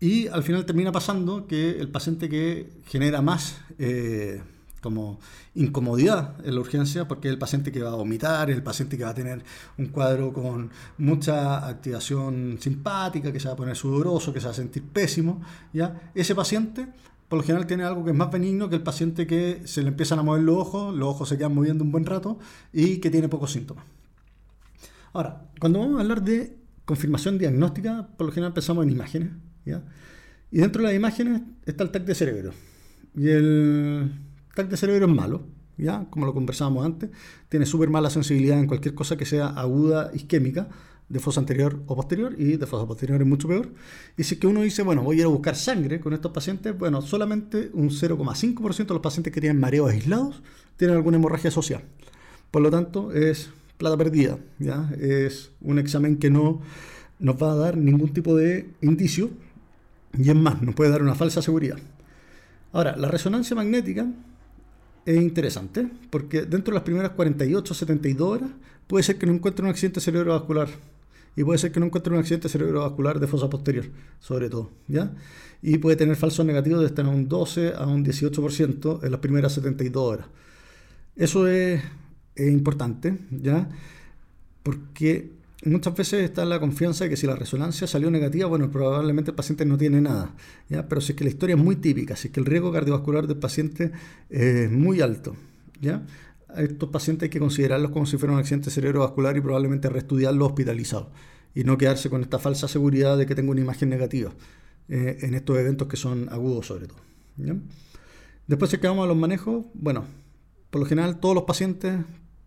Y 0.00 0.26
al 0.28 0.42
final 0.42 0.66
termina 0.66 0.92
pasando 0.92 1.46
que 1.46 1.78
el 1.78 1.88
paciente 1.88 2.28
que 2.28 2.70
genera 2.86 3.22
más 3.22 3.58
eh, 3.78 4.42
como 4.84 5.18
incomodidad 5.54 6.36
en 6.44 6.54
la 6.54 6.60
urgencia 6.60 7.08
porque 7.08 7.28
el 7.30 7.38
paciente 7.38 7.72
que 7.72 7.82
va 7.82 7.90
a 7.90 7.96
vomitar, 7.96 8.50
el 8.50 8.62
paciente 8.62 8.98
que 8.98 9.04
va 9.04 9.10
a 9.10 9.14
tener 9.14 9.42
un 9.78 9.86
cuadro 9.86 10.32
con 10.32 10.70
mucha 10.98 11.66
activación 11.66 12.58
simpática, 12.60 13.32
que 13.32 13.40
se 13.40 13.48
va 13.48 13.54
a 13.54 13.56
poner 13.56 13.74
sudoroso, 13.74 14.32
que 14.32 14.40
se 14.40 14.46
va 14.46 14.52
a 14.52 14.54
sentir 14.54 14.82
pésimo, 14.82 15.40
¿ya? 15.72 16.12
Ese 16.14 16.34
paciente 16.34 16.86
por 17.28 17.38
lo 17.38 17.42
general 17.42 17.66
tiene 17.66 17.84
algo 17.84 18.04
que 18.04 18.10
es 18.10 18.16
más 18.16 18.30
benigno 18.30 18.68
que 18.68 18.76
el 18.76 18.82
paciente 18.82 19.26
que 19.26 19.62
se 19.64 19.82
le 19.82 19.88
empiezan 19.88 20.18
a 20.18 20.22
mover 20.22 20.42
los 20.42 20.56
ojos, 20.58 20.94
los 20.94 21.08
ojos 21.08 21.28
se 21.30 21.38
quedan 21.38 21.54
moviendo 21.54 21.82
un 21.82 21.90
buen 21.90 22.04
rato 22.04 22.38
y 22.72 22.98
que 22.98 23.10
tiene 23.10 23.28
pocos 23.28 23.50
síntomas. 23.50 23.84
Ahora, 25.14 25.48
cuando 25.58 25.78
vamos 25.78 25.96
a 25.96 26.02
hablar 26.02 26.22
de 26.22 26.58
confirmación 26.84 27.38
diagnóstica, 27.38 28.06
por 28.16 28.26
lo 28.26 28.32
general 28.32 28.52
pensamos 28.52 28.84
en 28.84 28.90
imágenes. 28.90 29.30
Y 30.50 30.58
dentro 30.58 30.82
de 30.82 30.88
las 30.88 30.94
imágenes 30.94 31.42
está 31.64 31.82
el 31.82 31.90
TAC 31.90 32.04
de 32.04 32.14
cerebro. 32.14 32.52
Y 33.16 33.28
el 33.28 34.12
TAC 34.54 34.68
de 34.68 34.76
cerebro 34.76 35.06
es 35.06 35.12
malo, 35.12 35.46
¿ya? 35.76 36.06
Como 36.10 36.26
lo 36.26 36.34
conversábamos 36.34 36.84
antes, 36.84 37.10
tiene 37.48 37.66
súper 37.66 37.90
mala 37.90 38.10
sensibilidad 38.10 38.58
en 38.58 38.66
cualquier 38.66 38.94
cosa 38.94 39.16
que 39.16 39.26
sea 39.26 39.48
aguda 39.48 40.10
isquémica, 40.14 40.68
de 41.06 41.20
fosa 41.20 41.40
anterior 41.40 41.82
o 41.86 41.94
posterior, 41.94 42.34
y 42.38 42.56
de 42.56 42.66
fosa 42.66 42.86
posterior 42.86 43.20
es 43.20 43.26
mucho 43.26 43.46
peor. 43.46 43.72
Y 44.16 44.24
si 44.24 44.34
es 44.34 44.40
que 44.40 44.46
uno 44.46 44.62
dice, 44.62 44.82
bueno, 44.82 45.02
voy 45.02 45.16
a 45.16 45.20
ir 45.20 45.24
a 45.26 45.28
buscar 45.28 45.54
sangre 45.54 46.00
con 46.00 46.14
estos 46.14 46.32
pacientes, 46.32 46.76
bueno, 46.78 47.02
solamente 47.02 47.70
un 47.74 47.90
0,5% 47.90 48.86
de 48.86 48.94
los 48.94 49.02
pacientes 49.02 49.32
que 49.32 49.40
tienen 49.40 49.60
mareos 49.60 49.90
aislados 49.90 50.42
tienen 50.76 50.96
alguna 50.96 51.18
hemorragia 51.18 51.50
social. 51.50 51.82
Por 52.50 52.62
lo 52.62 52.70
tanto, 52.70 53.12
es 53.12 53.50
plata 53.76 53.96
perdida, 53.96 54.38
¿ya? 54.58 54.90
Es 54.98 55.50
un 55.60 55.78
examen 55.78 56.16
que 56.16 56.30
no 56.30 56.62
nos 57.18 57.40
va 57.42 57.52
a 57.52 57.56
dar 57.56 57.76
ningún 57.76 58.12
tipo 58.12 58.34
de 58.34 58.70
indicio, 58.80 59.30
y 60.16 60.30
es 60.30 60.36
más, 60.36 60.62
nos 60.62 60.74
puede 60.74 60.90
dar 60.90 61.02
una 61.02 61.14
falsa 61.14 61.42
seguridad. 61.42 61.78
Ahora, 62.72 62.96
la 62.96 63.08
resonancia 63.08 63.54
magnética 63.54 64.06
es 65.06 65.20
interesante, 65.20 65.88
porque 66.10 66.42
dentro 66.42 66.72
de 66.72 66.76
las 66.76 66.82
primeras 66.82 67.12
48, 67.12 67.74
72 67.74 68.28
horas 68.28 68.50
puede 68.86 69.02
ser 69.02 69.18
que 69.18 69.26
no 69.26 69.32
encuentre 69.32 69.64
un 69.64 69.70
accidente 69.70 70.00
cerebrovascular. 70.00 70.68
Y 71.36 71.42
puede 71.42 71.58
ser 71.58 71.72
que 71.72 71.80
no 71.80 71.86
encuentre 71.86 72.12
un 72.12 72.20
accidente 72.20 72.48
cerebrovascular 72.48 73.18
de 73.18 73.26
fosa 73.26 73.50
posterior, 73.50 73.86
sobre 74.20 74.48
todo. 74.48 74.70
¿ya? 74.86 75.12
Y 75.62 75.78
puede 75.78 75.96
tener 75.96 76.16
falsos 76.16 76.46
negativos 76.46 76.80
de 76.80 76.86
estar 76.86 77.06
un 77.06 77.28
12 77.28 77.74
a 77.74 77.86
un 77.86 78.04
18% 78.04 79.04
en 79.04 79.10
las 79.10 79.20
primeras 79.20 79.52
72 79.52 80.02
horas. 80.02 80.26
Eso 81.16 81.48
es, 81.48 81.82
es 82.34 82.52
importante, 82.52 83.18
¿ya? 83.30 83.68
Porque 84.62 85.32
muchas 85.70 85.94
veces 85.94 86.24
está 86.24 86.44
la 86.44 86.60
confianza 86.60 87.04
de 87.04 87.10
que 87.10 87.16
si 87.16 87.26
la 87.26 87.36
resonancia 87.36 87.86
salió 87.86 88.10
negativa, 88.10 88.46
bueno, 88.46 88.70
probablemente 88.70 89.30
el 89.30 89.34
paciente 89.34 89.64
no 89.64 89.78
tiene 89.78 90.00
nada, 90.00 90.34
¿ya? 90.68 90.88
pero 90.88 91.00
si 91.00 91.12
es 91.12 91.16
que 91.16 91.24
la 91.24 91.30
historia 91.30 91.56
es 91.56 91.62
muy 91.62 91.76
típica, 91.76 92.16
si 92.16 92.28
es 92.28 92.34
que 92.34 92.40
el 92.40 92.46
riesgo 92.46 92.72
cardiovascular 92.72 93.26
del 93.26 93.38
paciente 93.38 93.92
es 94.28 94.70
muy 94.70 95.00
alto, 95.00 95.36
¿ya? 95.80 96.04
a 96.48 96.62
estos 96.62 96.88
pacientes 96.88 97.26
hay 97.26 97.30
que 97.30 97.40
considerarlos 97.40 97.90
como 97.90 98.06
si 98.06 98.16
fuera 98.16 98.32
un 98.32 98.38
accidente 98.38 98.70
cerebrovascular 98.70 99.36
y 99.36 99.40
probablemente 99.40 99.88
reestudiarlos 99.88 100.48
hospitalizados 100.48 101.08
y 101.54 101.64
no 101.64 101.78
quedarse 101.78 102.10
con 102.10 102.22
esta 102.22 102.38
falsa 102.38 102.68
seguridad 102.68 103.16
de 103.16 103.26
que 103.26 103.34
tengo 103.34 103.52
una 103.52 103.60
imagen 103.60 103.88
negativa 103.88 104.32
eh, 104.88 105.18
en 105.22 105.34
estos 105.34 105.58
eventos 105.58 105.88
que 105.88 105.96
son 105.96 106.28
agudos 106.30 106.66
sobre 106.66 106.88
todo. 106.88 106.98
Después 108.46 108.70
si 108.70 108.78
quedamos 108.78 109.04
a 109.04 109.08
los 109.08 109.16
manejos, 109.16 109.66
bueno, 109.74 110.04
por 110.70 110.80
lo 110.80 110.86
general 110.86 111.20
todos 111.20 111.34
los 111.34 111.44
pacientes 111.44 112.00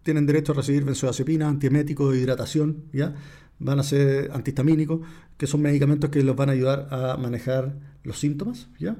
tienen 0.08 0.26
derecho 0.26 0.54
a 0.54 0.56
recibir 0.56 0.86
benzodiazepina, 0.86 1.50
antieméticos 1.50 2.16
hidratación, 2.16 2.86
¿ya? 2.94 3.14
Van 3.60 3.78
a 3.78 3.84
ser 3.84 4.32
antihistamínicos, 4.32 5.02
que 5.36 5.48
son 5.48 5.62
medicamentos 5.62 6.10
que 6.10 6.24
los 6.24 6.34
van 6.34 6.48
a 6.48 6.54
ayudar 6.54 6.88
a 6.92 7.18
manejar 7.18 7.76
los 8.06 8.18
síntomas, 8.18 8.70
¿ya? 8.80 8.96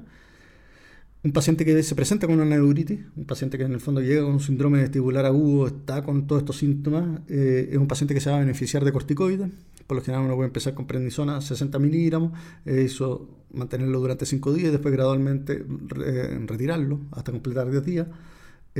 Un 1.24 1.32
paciente 1.32 1.64
que 1.64 1.82
se 1.82 1.94
presenta 1.94 2.26
con 2.26 2.36
una 2.38 2.44
neuritis, 2.44 3.00
un 3.16 3.24
paciente 3.24 3.56
que 3.56 3.64
en 3.64 3.72
el 3.72 3.80
fondo 3.80 4.02
llega 4.02 4.22
con 4.22 4.32
un 4.32 4.40
síndrome 4.40 4.82
vestibular 4.82 5.24
agudo, 5.24 5.68
está 5.68 6.04
con 6.04 6.26
todos 6.26 6.42
estos 6.42 6.58
síntomas, 6.58 7.22
eh, 7.26 7.70
es 7.72 7.78
un 7.78 7.88
paciente 7.88 8.12
que 8.12 8.20
se 8.20 8.28
va 8.28 8.36
a 8.36 8.40
beneficiar 8.40 8.84
de 8.84 8.92
corticoides. 8.92 9.48
Por 9.86 9.96
lo 9.96 10.02
general 10.02 10.26
uno 10.26 10.34
puede 10.34 10.48
empezar 10.48 10.74
con 10.74 10.86
prednisona 10.86 11.40
60 11.40 11.78
miligramos, 11.78 12.38
eh, 12.66 12.82
eso 12.84 13.30
mantenerlo 13.54 13.98
durante 13.98 14.26
5 14.26 14.52
días 14.52 14.68
y 14.68 14.72
después 14.72 14.92
gradualmente 14.92 15.64
eh, 16.04 16.38
retirarlo 16.46 17.00
hasta 17.12 17.32
completar 17.32 17.70
10 17.70 17.82
días. 17.82 18.06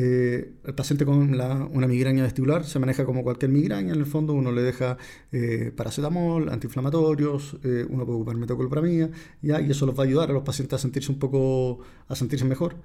Eh, 0.01 0.53
el 0.65 0.75
paciente 0.75 1.05
con 1.05 1.17
una 1.19 1.87
migraña 1.89 2.23
vestibular 2.23 2.65
se 2.65 2.79
maneja 2.79 3.05
como 3.05 3.25
cualquier 3.25 3.51
migraña, 3.51 3.95
en 3.95 3.99
el 3.99 4.07
fondo 4.07 4.33
uno 4.33 4.53
le 4.53 4.63
deja 4.63 4.97
eh, 5.33 5.73
paracetamol, 5.75 6.51
antiinflamatorios, 6.51 7.57
eh, 7.65 7.85
uno 7.89 8.07
puede 8.07 8.19
ocupar 8.19 8.37
metoclopramida, 8.37 9.11
¿ya? 9.43 9.61
y 9.61 9.73
eso 9.73 9.87
los 9.87 9.99
va 9.99 10.05
a 10.05 10.07
ayudar 10.07 10.31
a 10.31 10.35
los 10.35 10.45
pacientes 10.45 10.75
a 10.75 10.79
sentirse 10.79 11.11
un 11.11 11.19
poco, 11.19 11.81
a 12.07 12.15
sentirse 12.15 12.45
mejor. 12.45 12.77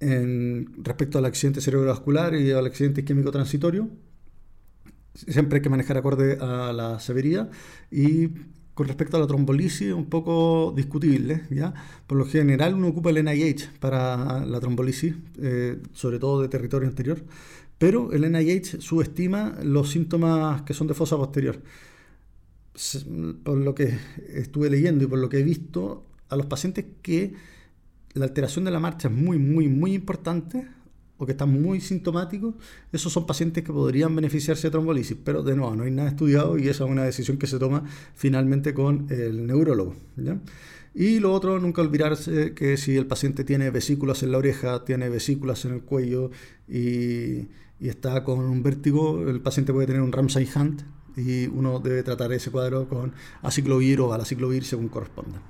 En, 0.00 0.74
respecto 0.82 1.18
al 1.18 1.26
accidente 1.26 1.60
cerebrovascular 1.60 2.34
y 2.34 2.50
al 2.50 2.66
accidente 2.66 3.02
isquémico 3.02 3.30
transitorio, 3.30 3.88
siempre 5.14 5.58
hay 5.58 5.62
que 5.62 5.70
manejar 5.70 5.96
acorde 5.96 6.38
a 6.40 6.72
la 6.72 6.98
severidad 6.98 7.50
y 7.88 8.30
con 8.76 8.86
respecto 8.88 9.16
a 9.16 9.20
la 9.20 9.26
trombolisis, 9.26 9.94
un 9.94 10.04
poco 10.04 10.74
discutible. 10.76 11.44
¿ya? 11.48 11.72
Por 12.06 12.18
lo 12.18 12.26
general 12.26 12.74
uno 12.74 12.88
ocupa 12.88 13.08
el 13.08 13.24
NIH 13.24 13.70
para 13.80 14.44
la 14.44 14.60
trombolisis, 14.60 15.14
eh, 15.38 15.80
sobre 15.94 16.18
todo 16.18 16.42
de 16.42 16.48
territorio 16.48 16.86
anterior, 16.86 17.24
pero 17.78 18.12
el 18.12 18.30
NIH 18.30 18.82
subestima 18.82 19.56
los 19.62 19.88
síntomas 19.88 20.60
que 20.60 20.74
son 20.74 20.88
de 20.88 20.92
fosa 20.92 21.16
posterior. 21.16 21.58
Por 23.44 23.56
lo 23.56 23.74
que 23.74 23.98
estuve 24.34 24.68
leyendo 24.68 25.04
y 25.04 25.06
por 25.06 25.20
lo 25.20 25.30
que 25.30 25.38
he 25.38 25.42
visto, 25.42 26.04
a 26.28 26.36
los 26.36 26.44
pacientes 26.44 26.84
que 27.00 27.32
la 28.12 28.26
alteración 28.26 28.66
de 28.66 28.72
la 28.72 28.78
marcha 28.78 29.08
es 29.08 29.14
muy, 29.14 29.38
muy, 29.38 29.68
muy 29.68 29.94
importante, 29.94 30.68
o 31.18 31.26
que 31.26 31.32
están 31.32 31.50
muy 31.50 31.80
sintomáticos, 31.80 32.54
esos 32.92 33.12
son 33.12 33.26
pacientes 33.26 33.64
que 33.64 33.72
podrían 33.72 34.14
beneficiarse 34.14 34.66
de 34.66 34.70
trombolisis, 34.70 35.16
pero 35.24 35.42
de 35.42 35.56
nuevo, 35.56 35.74
no 35.74 35.84
hay 35.84 35.90
nada 35.90 36.08
estudiado 36.08 36.58
y 36.58 36.68
esa 36.68 36.84
es 36.84 36.90
una 36.90 37.04
decisión 37.04 37.38
que 37.38 37.46
se 37.46 37.58
toma 37.58 37.84
finalmente 38.14 38.74
con 38.74 39.06
el 39.10 39.46
neurólogo. 39.46 39.94
Y 40.94 41.20
lo 41.20 41.32
otro, 41.32 41.58
nunca 41.58 41.82
olvidarse 41.82 42.54
que 42.54 42.76
si 42.76 42.96
el 42.96 43.06
paciente 43.06 43.44
tiene 43.44 43.70
vesículas 43.70 44.22
en 44.22 44.32
la 44.32 44.38
oreja, 44.38 44.84
tiene 44.84 45.08
vesículas 45.08 45.64
en 45.64 45.74
el 45.74 45.82
cuello 45.82 46.30
y, 46.68 47.48
está 47.80 48.24
con 48.24 48.40
un 48.40 48.62
vértigo, 48.62 49.28
el 49.28 49.40
paciente 49.40 49.72
puede 49.72 49.86
tener 49.86 50.00
un 50.00 50.10
Ramsay 50.10 50.48
Hunt 50.54 50.82
y 51.16 51.46
uno 51.46 51.80
debe 51.80 52.02
tratar 52.02 52.32
ese 52.32 52.50
cuadro 52.50 52.88
con 52.88 53.12
aciclovir 53.42 54.00
o 54.00 54.12
alaciclovir 54.12 54.64
según 54.64 54.88
corresponda. 54.88 55.40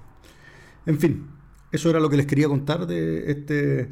En 0.85 0.99
fin, 0.99 1.27
eso 1.73 1.91
era 1.91 2.01
lo 2.01 2.11
que 2.11 2.17
les 2.17 2.27
quería 2.27 2.49
contar 2.49 2.87
de 2.87 3.31
este 3.31 3.89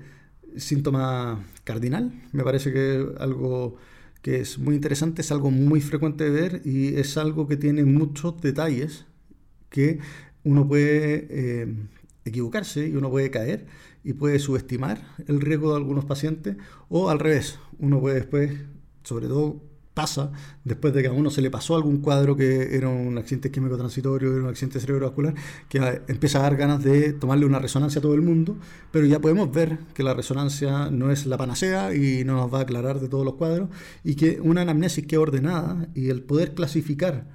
síntoma 0.57 1.45
cardinal. 1.64 2.12
Me 2.33 2.45
parece 2.45 2.73
que 2.73 3.07
algo 3.19 3.77
que 4.23 4.40
es 4.40 4.59
muy 4.59 4.75
interesante, 4.75 5.23
es 5.23 5.31
algo 5.33 5.51
muy 5.51 5.81
frecuente 5.81 6.25
de 6.25 6.31
ver 6.31 6.62
y 6.64 6.97
es 6.97 7.17
algo 7.19 7.47
que 7.47 7.57
tiene 7.57 7.85
muchos 7.85 8.40
detalles 8.40 9.07
que 9.69 9.99
uno 10.45 10.67
puede 10.67 11.27
eh, 11.31 11.75
equivocarse 12.25 12.88
y 12.88 12.97
uno 12.97 13.11
puede 13.11 13.31
caer 13.31 13.67
y 14.03 14.14
puede 14.14 14.38
subestimar 14.38 15.03
el 15.27 15.40
riesgo 15.40 15.71
de 15.71 15.77
algunos 15.77 16.05
pacientes 16.05 16.57
o 16.88 17.11
al 17.11 17.19
revés, 17.19 17.59
uno 17.79 18.01
puede 18.01 18.17
después, 18.17 18.53
sobre 19.03 19.27
todo 19.29 19.62
pasa 19.95 20.33
después 20.65 20.93
de 20.93 21.03
que 21.03 21.09
a 21.09 21.13
uno 21.13 21.31
se 21.31 21.41
le 21.41 21.51
pasó 21.51 21.77
algún 21.77 21.99
cuadro 21.99 22.37
que 22.37 22.77
era 22.77 22.89
un 22.89 23.17
accidente 23.17 23.51
químico 23.51 23.77
transitorio, 23.77 24.33
era 24.33 24.43
un 24.43 24.49
accidente 24.49 24.81
cerebrovascular, 24.81 25.35
que 25.69 26.03
empieza 26.09 26.41
a 26.41 26.43
dar 26.43 26.57
ganas 26.57 26.83
de 26.83 27.13
tomarle 27.13 27.47
una 27.47 27.61
resonancia 27.61 28.01
a 28.01 28.03
todo 28.03 28.15
el 28.15 28.23
mundo, 28.23 28.57
pero 28.91 29.07
ya 29.07 29.21
podemos 29.21 29.53
ver 29.53 29.79
que 29.95 30.03
la 30.03 30.13
resonancia 30.13 30.91
no 30.91 31.11
es 31.13 31.27
la 31.27 31.39
panacea 31.39 31.95
y 31.95 32.25
no 32.25 32.35
nos 32.35 32.53
va 32.53 32.59
a 32.59 32.63
aclarar 32.63 33.01
de 33.01 33.09
todos 33.09 33.25
los 33.25 33.35
cuadros, 33.35 33.69
y 34.03 34.17
que 34.17 34.41
una 34.43 34.63
anamnesis 34.63 35.07
que 35.07 35.17
ordenada 35.17 35.89
y 35.95 36.09
el 36.11 36.23
poder 36.23 36.55
clasificar 36.55 37.27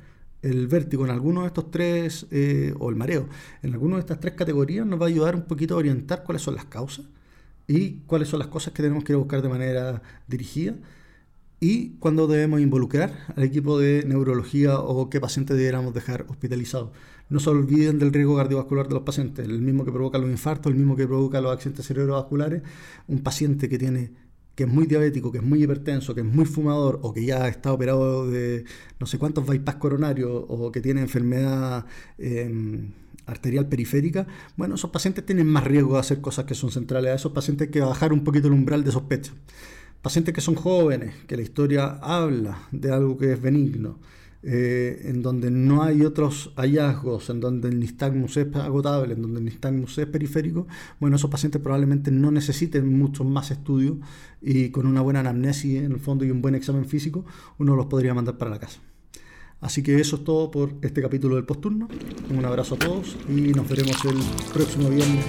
el 0.42 0.68
vértigo 0.68 1.06
en 1.06 1.12
alguno 1.12 1.42
de 1.42 1.48
estos 1.48 1.72
tres, 1.72 2.28
eh, 2.32 2.74
o 2.80 2.90
el 2.90 2.96
mareo, 2.96 3.28
en 3.64 3.74
alguna 3.74 3.96
de 3.96 4.02
estas 4.02 4.20
tres 4.20 4.34
categorías 4.36 4.86
nos 4.86 5.00
va 5.00 5.06
a 5.06 5.10
ayudar 5.10 5.36
un 5.36 5.44
poquito 5.44 5.76
a 5.76 5.78
orientar 5.78 6.24
cuáles 6.24 6.42
son 6.42 6.56
las 6.56 6.66
causas 6.66 7.06
y 7.68 8.00
cuáles 8.08 8.30
son 8.30 8.40
las 8.40 8.48
cosas 8.48 8.74
que 8.74 8.82
tenemos 8.82 9.04
que 9.04 9.14
ir 9.14 9.16
a 9.16 9.20
buscar 9.20 9.42
de 9.42 9.50
manera 9.50 10.02
dirigida 10.28 10.76
y 11.60 11.92
cuándo 12.00 12.28
debemos 12.28 12.62
involucrar 12.62 13.14
al 13.36 13.44
equipo 13.44 13.78
de 13.78 14.04
neurología 14.06 14.80
o 14.80 15.10
qué 15.10 15.20
paciente 15.20 15.54
deberíamos 15.54 15.94
dejar 15.94 16.26
hospitalizado. 16.30 16.94
No 17.30 17.40
se 17.40 17.50
olviden 17.50 18.00
del 18.00 18.14
riesgo 18.14 18.38
cardiovascular 18.38 18.88
de 18.88 18.94
los 18.94 19.04
pacientes, 19.04 19.46
el 19.46 19.62
mismo 19.62 19.86
que 19.86 19.92
provoca 19.92 20.18
los 20.18 20.30
infartos, 20.30 20.72
el 20.72 20.78
mismo 20.78 20.96
que 20.96 21.06
provoca 21.06 21.42
los 21.42 21.52
accidentes 21.52 21.86
cerebrovasculares. 21.86 22.64
Un 23.08 23.20
paciente 23.20 23.70
que 23.70 23.78
tiene 23.78 24.12
que 24.56 24.64
es 24.66 24.70
muy 24.70 24.88
diabético, 24.88 25.32
que 25.32 25.38
es 25.38 25.44
muy 25.44 25.64
hipertenso, 25.64 26.14
que 26.14 26.20
es 26.20 26.28
muy 26.28 26.44
fumador 26.44 27.00
o 27.02 27.14
que 27.14 27.24
ya 27.24 27.48
está 27.48 27.72
operado 27.72 28.30
de 28.30 28.66
no 29.00 29.06
sé 29.06 29.18
cuántos 29.18 29.46
bypass 29.46 29.76
coronarios 29.76 30.44
o 30.50 30.70
que 30.70 30.82
tiene 30.82 31.00
enfermedad 31.00 31.86
em, 32.18 32.92
arterial 33.26 33.70
periférica, 33.70 34.28
bueno, 34.58 34.76
esos 34.76 34.90
pacientes 34.90 35.26
tienen 35.26 35.48
más 35.48 35.64
riesgo 35.64 35.94
de 35.94 36.00
hacer 36.02 36.20
cosas 36.20 36.44
que 36.44 36.56
son 36.56 36.72
centrales 36.72 37.12
a 37.12 37.16
esos 37.16 37.32
pacientes 37.32 37.68
hay 37.68 37.72
que 37.72 37.80
bajar 37.80 38.12
un 38.12 38.26
poquito 38.26 38.48
el 38.48 38.54
umbral 38.54 38.84
de 38.84 38.92
sospecha. 38.92 39.32
Pacientes 40.02 40.34
que 40.34 40.42
son 40.42 40.56
jóvenes, 40.56 41.14
que 41.28 41.36
la 41.36 41.42
historia 41.42 42.00
habla 42.02 42.68
de 42.72 42.92
algo 42.92 43.18
que 43.18 43.34
es 43.34 43.42
benigno, 43.42 44.00
eh, 44.42 45.02
en 45.04 45.22
donde 45.22 45.52
no 45.52 45.84
hay 45.84 46.04
otros 46.04 46.54
hallazgos, 46.56 47.30
en 47.30 47.42
donde 47.42 47.68
el 47.68 47.78
nistagmus 47.82 48.38
es 48.38 48.56
agotable, 48.56 49.16
en 49.16 49.22
donde 49.22 49.40
el 49.40 49.46
nistagmus 49.46 49.98
es 49.98 50.06
periférico, 50.06 50.68
bueno, 51.02 51.18
esos 51.18 51.30
pacientes 51.30 51.62
probablemente 51.62 52.12
no 52.12 52.32
necesiten 52.32 52.98
muchos 52.98 53.28
más 53.28 53.52
estudios 53.52 53.98
y 54.42 54.70
con 54.70 54.88
una 54.88 55.02
buena 55.02 55.20
anamnesis 55.20 55.80
en 55.84 55.92
el 55.92 56.00
fondo 56.00 56.24
y 56.24 56.32
un 56.32 56.42
buen 56.42 56.56
examen 56.56 56.86
físico, 56.86 57.26
uno 57.58 57.76
los 57.76 57.88
podría 57.88 58.14
mandar 58.14 58.38
para 58.38 58.52
la 58.52 58.60
casa. 58.60 58.80
Así 59.60 59.84
que 59.84 60.00
eso 60.00 60.16
es 60.16 60.24
todo 60.24 60.50
por 60.50 60.76
este 60.82 61.02
capítulo 61.02 61.36
del 61.36 61.44
posturno. 61.44 61.90
Un 62.30 62.46
abrazo 62.46 62.76
a 62.76 62.80
todos 62.80 63.18
y 63.28 63.52
nos 63.52 63.68
veremos 63.68 63.98
el 64.06 64.18
próximo 64.54 64.90
viernes 64.90 65.26